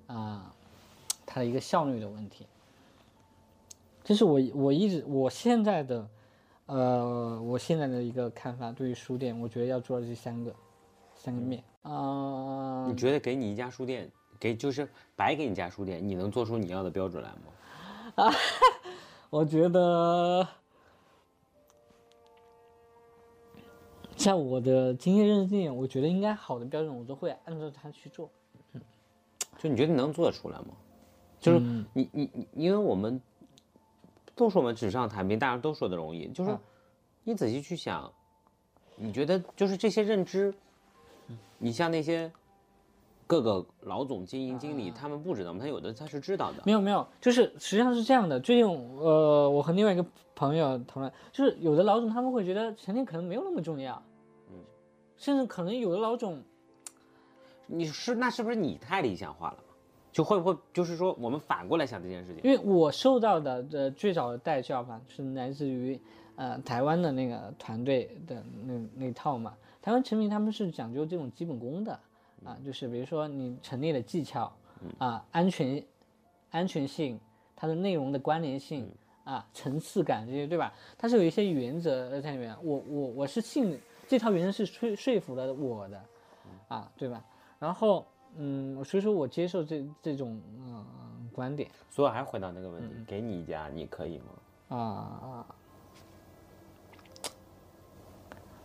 [0.06, 0.52] 啊
[1.24, 2.46] 它的一个效率的问题。
[4.02, 6.08] 这是我我一直我现在的
[6.66, 10.54] 呃我现在的一个看法，对于书店，我觉得要做的这三个
[11.14, 18.24] 三个面啊、你觉得给你一家书店，给就是白给你家书店，你能做出你要的标准来吗？
[18.24, 18.32] 啊
[19.30, 20.46] 我觉得，
[24.16, 28.30] 在我的经验认知里，我觉得应该好的标准，我都会按照它去做。
[29.58, 30.68] 就你觉得你能做得出来吗？
[31.38, 33.20] 就是嗯你你你，因为我们
[34.34, 36.60] 都说我们纸上谈兵，大家都说的容易，就是啊
[37.24, 38.10] 你仔细去想，
[38.96, 40.54] 你觉得就是这些认知，
[41.58, 42.30] 你像那些
[43.26, 45.58] 各个老总、经营经理，他们不知道吗？
[45.60, 46.62] 他有的他是知道的。
[46.64, 48.38] 没有没有，就是实际上是这样的。
[48.38, 50.04] 最近呃，我和另外一个
[50.34, 54.02] 朋友讨论，就是有的老总他们会觉得陈列可能没有那么重要，
[54.50, 54.54] 嗯，
[55.16, 56.42] 甚至可能有的老总
[57.66, 59.58] 你是那是不是你太理想化了？
[60.12, 62.40] 就会不会就是说我们反过来想这件事情？
[62.42, 66.00] 因为我受到的呃最早的带教吧，是来自于
[66.36, 69.54] 呃台湾的那个团队的那那套嘛。
[69.82, 72.00] 台湾成名他们是讲究这种基本功的
[72.44, 74.52] 啊，就是比如说你陈列的技巧
[74.98, 75.82] 啊，安全
[76.50, 77.18] 安全性，
[77.56, 78.88] 它的内容的关联性
[79.24, 80.72] 啊，层次感这些对吧？
[80.96, 82.56] 它是有一些原则在里面。
[82.62, 86.04] 我我我是信这套原则是说说服了我的
[86.68, 87.24] 啊，对吧？
[87.58, 88.06] 然后
[88.36, 91.70] 嗯，所以说我接受这这种嗯、观点。
[91.90, 94.76] 所以还是回到那个问题，给你一家你可以吗？
[94.76, 95.46] 啊，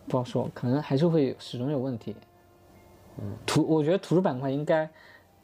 [0.08, 2.16] 不好说，可能还是会始终有问题。
[3.22, 4.90] 嗯，图我觉得图书板块应该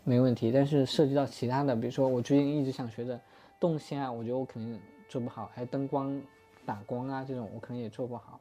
[0.04, 3.20] 没问题，但是涉及到其他的，比如说我最近一直想学的
[3.60, 6.22] 动线啊，我觉得我肯定做不好，还有灯光
[6.66, 8.40] 打光啊这种，我可能也做不好。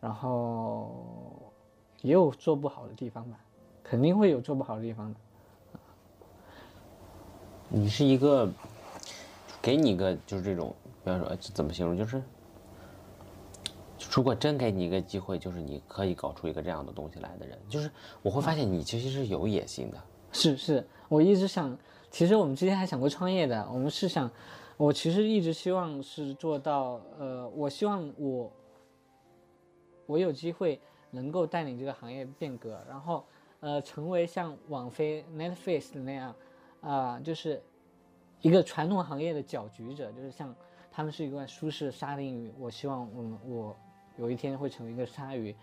[0.00, 0.90] 然后
[2.00, 3.38] 也有做不好的地方吧，
[3.84, 5.20] 肯定会有做不好的地方的。
[7.68, 8.50] 你是一个，
[9.62, 12.20] 给你一个就是这种，比方说怎么形容，就是
[14.10, 17.90] 如果真给你一个机会，就是你可以搞出一个这样的东西来的人，就是
[18.22, 20.02] 我会发现你其实是有野心的。
[20.32, 21.76] 是是，我一直想，
[22.10, 24.30] 其实我们之前还想过创业的，我们是想，
[24.76, 28.50] 我其实一直希望是做到，呃，我希望我，
[30.06, 30.80] 我有机会
[31.10, 33.24] 能够带领这个行业变革，然后，
[33.60, 36.34] 呃，成为像网飞、Netflix 那样，
[36.80, 37.62] 啊、就是
[38.40, 40.54] 一个传统行业的搅局者，就是像
[40.90, 43.76] 他们是一罐舒适的沙丁鱼，我希望我们我
[44.16, 45.54] 有一天会成为一个鲨鱼，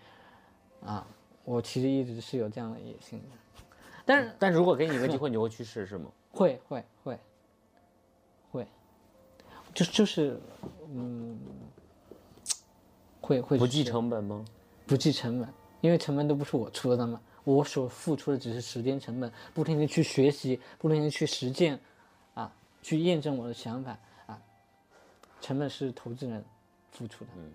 [0.83, 1.05] 啊，
[1.43, 3.63] 我其实一直是有这样的野心的。
[4.05, 6.11] 但是但如果给你一个机会，你会去试试吗？
[6.31, 7.19] 会会会
[8.51, 8.67] 会，
[9.73, 10.39] 就就是
[10.91, 11.39] 嗯，
[13.21, 14.43] 会会不计成本吗？
[14.87, 15.47] 不计成本，
[15.81, 21.79] 因为成本都不是我出的嘛，我所付出的只是时间成本，不停的去学习，不停的去实践，
[22.33, 24.41] 啊，去验证我的想法啊，
[25.41, 26.43] 成本是投资人
[26.91, 27.51] 付出的，嗯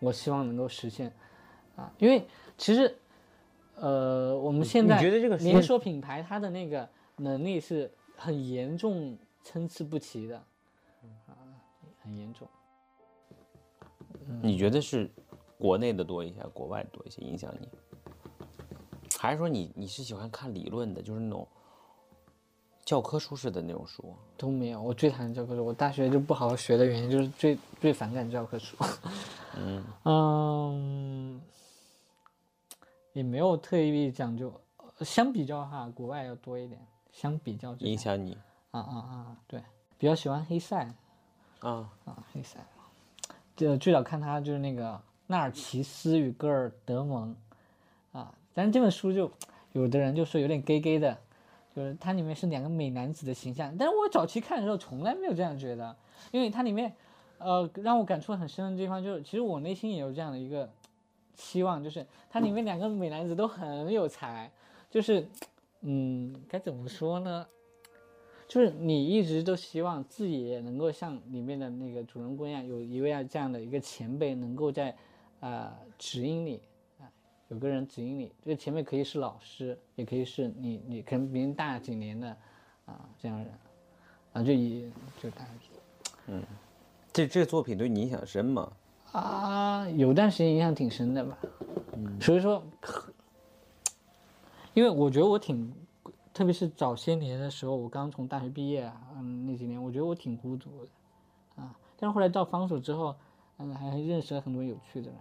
[0.00, 1.12] 我希望能够实现，
[1.76, 2.26] 啊，因为
[2.58, 2.96] 其实，
[3.76, 10.36] 呃，我们现你在觉得这个连锁品牌它的那个能力是很严重参差不齐的，
[11.26, 11.36] 啊，
[12.02, 12.48] 很严重。
[14.42, 15.10] 你觉得是
[15.58, 17.68] 国内的多一些，国外多一些影响你？
[19.18, 21.46] 还是说你你是喜欢看理论的，就是那种
[22.90, 24.12] 教科书式的那种书？
[24.36, 25.64] 都没有，我最讨厌教科书。
[25.64, 28.76] 我大学就不好好学的原因就是最最反感教科书。
[29.56, 31.40] 嗯 嗯，
[33.12, 34.52] 也没有特意讲究。
[34.98, 36.84] 呃相比较哈，国外要多一点。
[37.12, 38.36] 相比较影响你
[38.72, 39.62] 啊啊啊，对，
[39.96, 40.92] 比较喜欢黑塞
[41.60, 41.88] 啊？
[42.04, 42.58] 啊，黑塞。
[43.54, 44.94] 就最早看他就是那个
[45.28, 47.36] 《纳尔齐斯与戈尔德蒙》
[48.18, 49.30] 啊，但是这本书就
[49.74, 51.16] 有的人就说有点 gay gay 的，
[51.74, 55.96] 就是它里面是两个美男子的形象，但是我早期看的时候从来没有这样觉得，
[56.32, 56.92] 因为它里面，
[57.38, 60.68] 呃，让我感触很深的地方就是，其实我内心也有这样的一个
[61.34, 64.50] 期望，就是它里面两个美男子都很有才，
[64.90, 65.26] 就是，
[65.82, 67.46] 嗯，该怎么说呢？
[68.48, 74.96] 就是你一直都希望自己能够像里面的那个主人公一样，有一位这样的一个前辈，能够在，
[75.38, 76.60] 啊、指引你，
[77.50, 78.32] 有个人指引你。
[78.42, 82.28] 这个前面可以是老师，也可以是你，你可能比你大几年的，
[82.86, 83.52] 啊、这样的人，
[84.32, 84.90] 啊，就以
[85.20, 85.50] 就大概
[86.28, 86.42] 嗯
[87.12, 88.72] 这这个作品对你影响深吗？
[89.12, 91.36] 啊，有段时间影响挺深的吧。
[92.20, 92.62] 所以说，
[94.72, 95.74] 因为我觉得我挺，
[96.32, 103.16] 特别是早些年的时候，我刚从大学毕业啊，嗯，那几年我觉得我挺孤独的，啊，但是后来到方所之后，
[103.58, 105.16] 嗯，还认识了很多有趣的人。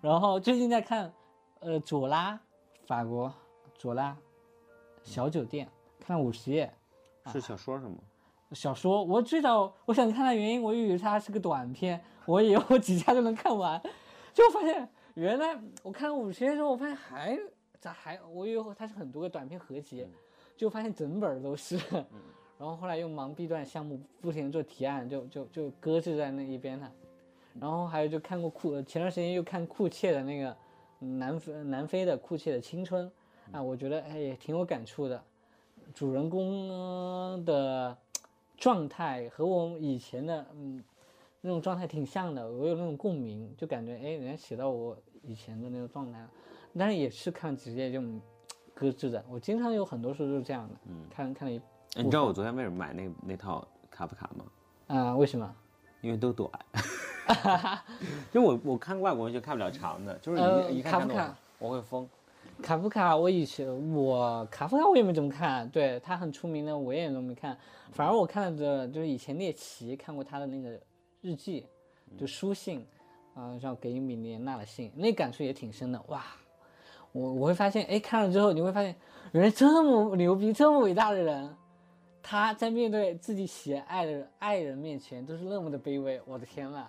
[0.00, 1.12] 然后最近在看，
[1.60, 2.38] 呃，左拉，
[2.86, 3.32] 法国
[3.74, 4.16] 左拉，
[5.02, 6.72] 小酒店，看了五十页，
[7.32, 7.96] 是小说是吗？
[8.52, 13.80] 小说，我最早我想看的原因，我以为它是个短片，我以为我几下就能看完，
[14.32, 17.38] 就发现原来我看了五十页之后，我发现还
[17.80, 20.06] 咋还，我以为它是很多个短片合集，
[20.56, 21.76] 就发现整本儿都是，
[22.56, 26.90] 然后后来又忙 B 段项目，不停地做提案，就就就搁置在那一边了。
[27.60, 30.56] 然后还有就看过库，前段时间又看库切的那个嗯
[30.98, 33.10] 南非南非的库切的青春，
[33.52, 35.22] 啊，我觉得哎也挺有感触的，
[35.94, 37.96] 主人公呃的
[38.56, 40.82] 状态和我以前的嗯
[41.40, 46.30] 那种状态挺像的，我有那种共鸣，就感觉哎人家写到我以前的那个状态了，
[46.76, 48.20] 但是也是看直接就嗯
[48.74, 50.74] 搁置的，我经常有很多书都是这样的，
[51.10, 51.58] 看看了一
[51.96, 54.44] 哎你知道我昨天为什么买那那套卡夫卡吗？
[54.88, 55.54] 啊、为什么？
[56.00, 56.50] 因为都短。
[58.32, 62.08] 就我我看外国文学看不了长的，就是一、呃一看看懂我会疯。
[62.60, 67.56] 卡夫卡，我以前我卡夫卡我也没怎么看，对他很出名的我也都没看，
[67.92, 70.70] 反而我看的就是以前猎奇看过他的那个
[71.20, 71.66] 日记，
[72.18, 72.84] 就书信，
[73.34, 76.02] 啊、像给米莲娜的信，那感触也挺深的。
[76.08, 76.24] 哇，
[77.12, 78.92] 我我会发现，哎，看了之后你会发现，
[79.30, 81.54] 原来这么牛逼、这么伟大的人，
[82.20, 86.88] 他在面对自己喜爱的人爱人面前都是那么的卑微，我的天呐！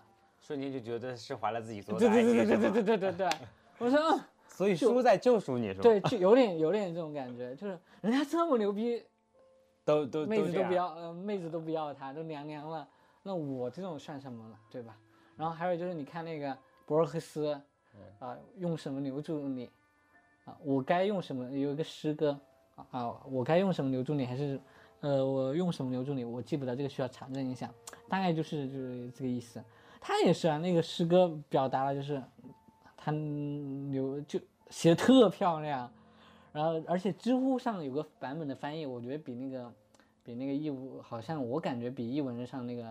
[0.49, 3.37] 瞬间就觉得释怀了自己所有对的爱情，对对对对对对对对对，
[3.77, 4.19] 我说嗯。
[4.47, 5.83] 所以书在救赎你是吧？
[5.83, 9.01] 对，就有点有点这种感觉，就是人家这么牛逼，
[9.85, 12.85] 都都妹子都不要，呃，妹子都不要他，都凉凉了，
[13.21, 14.97] 那我这种算什么了，对吧？
[15.37, 17.53] 然后还有就是你看那个博尔赫斯，
[18.17, 19.69] 啊、用什么留住你？
[20.45, 21.43] 啊，我该用什么？
[21.51, 22.37] 有一个诗歌
[22.75, 24.25] 啊啊，我该用什么留住你？
[24.25, 24.59] 还是
[25.01, 26.25] 呃，我用什么留住你？
[26.25, 27.71] 我记不得，这个需要查证一下，
[28.09, 29.63] 大概就是就是这个意思。
[29.99, 32.21] 他也是啊，那个诗歌表达了就是
[32.97, 33.11] 他
[33.91, 34.39] 留就
[34.69, 35.91] 写的特漂亮，
[36.51, 39.71] 然后而且知乎上有个版本的翻译，我觉得比那个
[40.23, 42.83] 比那个译文好像我感觉比译文上那个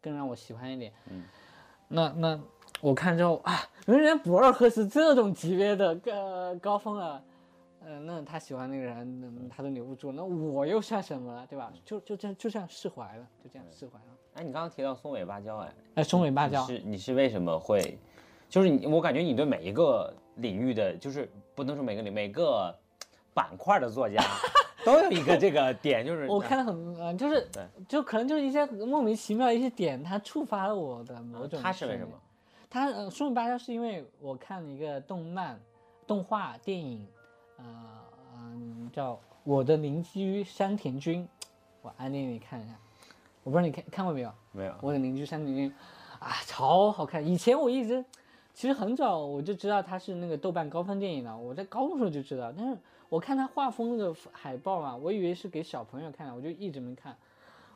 [0.00, 0.92] 更让我喜欢一点。
[1.10, 1.24] 嗯，
[1.88, 2.40] 那那
[2.80, 3.54] 我看之后啊，
[3.86, 7.22] 人家博尔赫斯这种级别的呃高峰了。
[7.78, 11.72] 呃，那他喜欢那个人，嗯他都留不住，那我又算什么了，对吧？
[11.84, 14.04] 就就这样就这样释怀了，就这样释怀了。
[14.36, 17.98] 哎，你刚刚提到松尾芭蕉，哎，哎，松尾芭你蕉，是你是为什么会，
[18.50, 22.74] 就是你，我感觉你对每一个领域的，就是不能说每个领每个
[23.32, 24.22] 板块的作家
[24.84, 31.60] 都有一个这个点，就是我看了很，呃，就是对就可能就是一些莫名其妙的一些点，它触发了我的某种。
[31.62, 32.12] 他是为什么？？
[32.68, 35.58] 他呃，松尾芭蕉是因为我看了一个动漫、
[36.06, 37.06] 动画、电影，
[37.56, 37.64] 呃
[38.36, 39.14] 嗯、叫
[39.44, 41.24] 《我的邻居山田君》，
[41.80, 42.74] 我安利你看一下。
[43.46, 44.32] 我不知道你看看过没有？
[44.50, 45.72] 没有，我的邻居山田君，
[46.18, 47.24] 啊，超好看！
[47.24, 48.04] 以前我一直
[48.52, 52.76] 其实很早我就知道它是那个豆瓣高分电影了，我在高中时候就知道，但是
[53.08, 57.16] 我看它画风那个海报嘛，我以为是给小朋友看的，我就一直没看。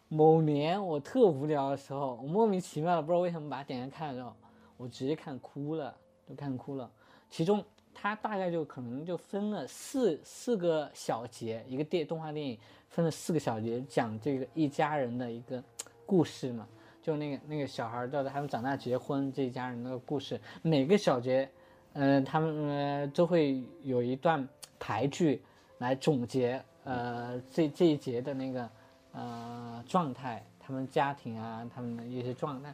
[0.08, 4.34] 某年我特无聊的时候，我莫名其妙的不知道为什么把它点开看的时候，
[4.76, 5.96] 我直接看哭了，
[6.28, 6.90] 就看哭了。
[7.30, 7.64] 其中
[7.94, 12.58] 它大概就可能就分了四四个小节，一个电动画电影
[12.91, 15.62] 分了四个小节，讲这个一家人的一个
[16.05, 16.68] 故事嘛。
[17.03, 21.51] 就那个那个小孩到他们长大结婚这一家人的故事，每个小节，
[21.95, 24.47] 呃，他们呃都会有一段
[24.78, 25.43] 排剧
[25.78, 28.68] 来总结，呃，这这一节的那个。
[29.12, 32.72] 呃，状态，他们家庭啊，他们的一些状态，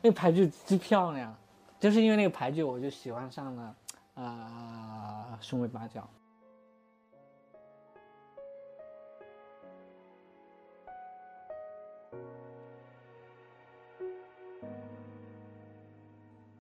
[0.00, 1.36] 那个牌剧之漂亮，
[1.80, 3.76] 就是因为那个牌剧，我就喜欢上了，
[4.14, 6.08] 呃，松尾芭蕉。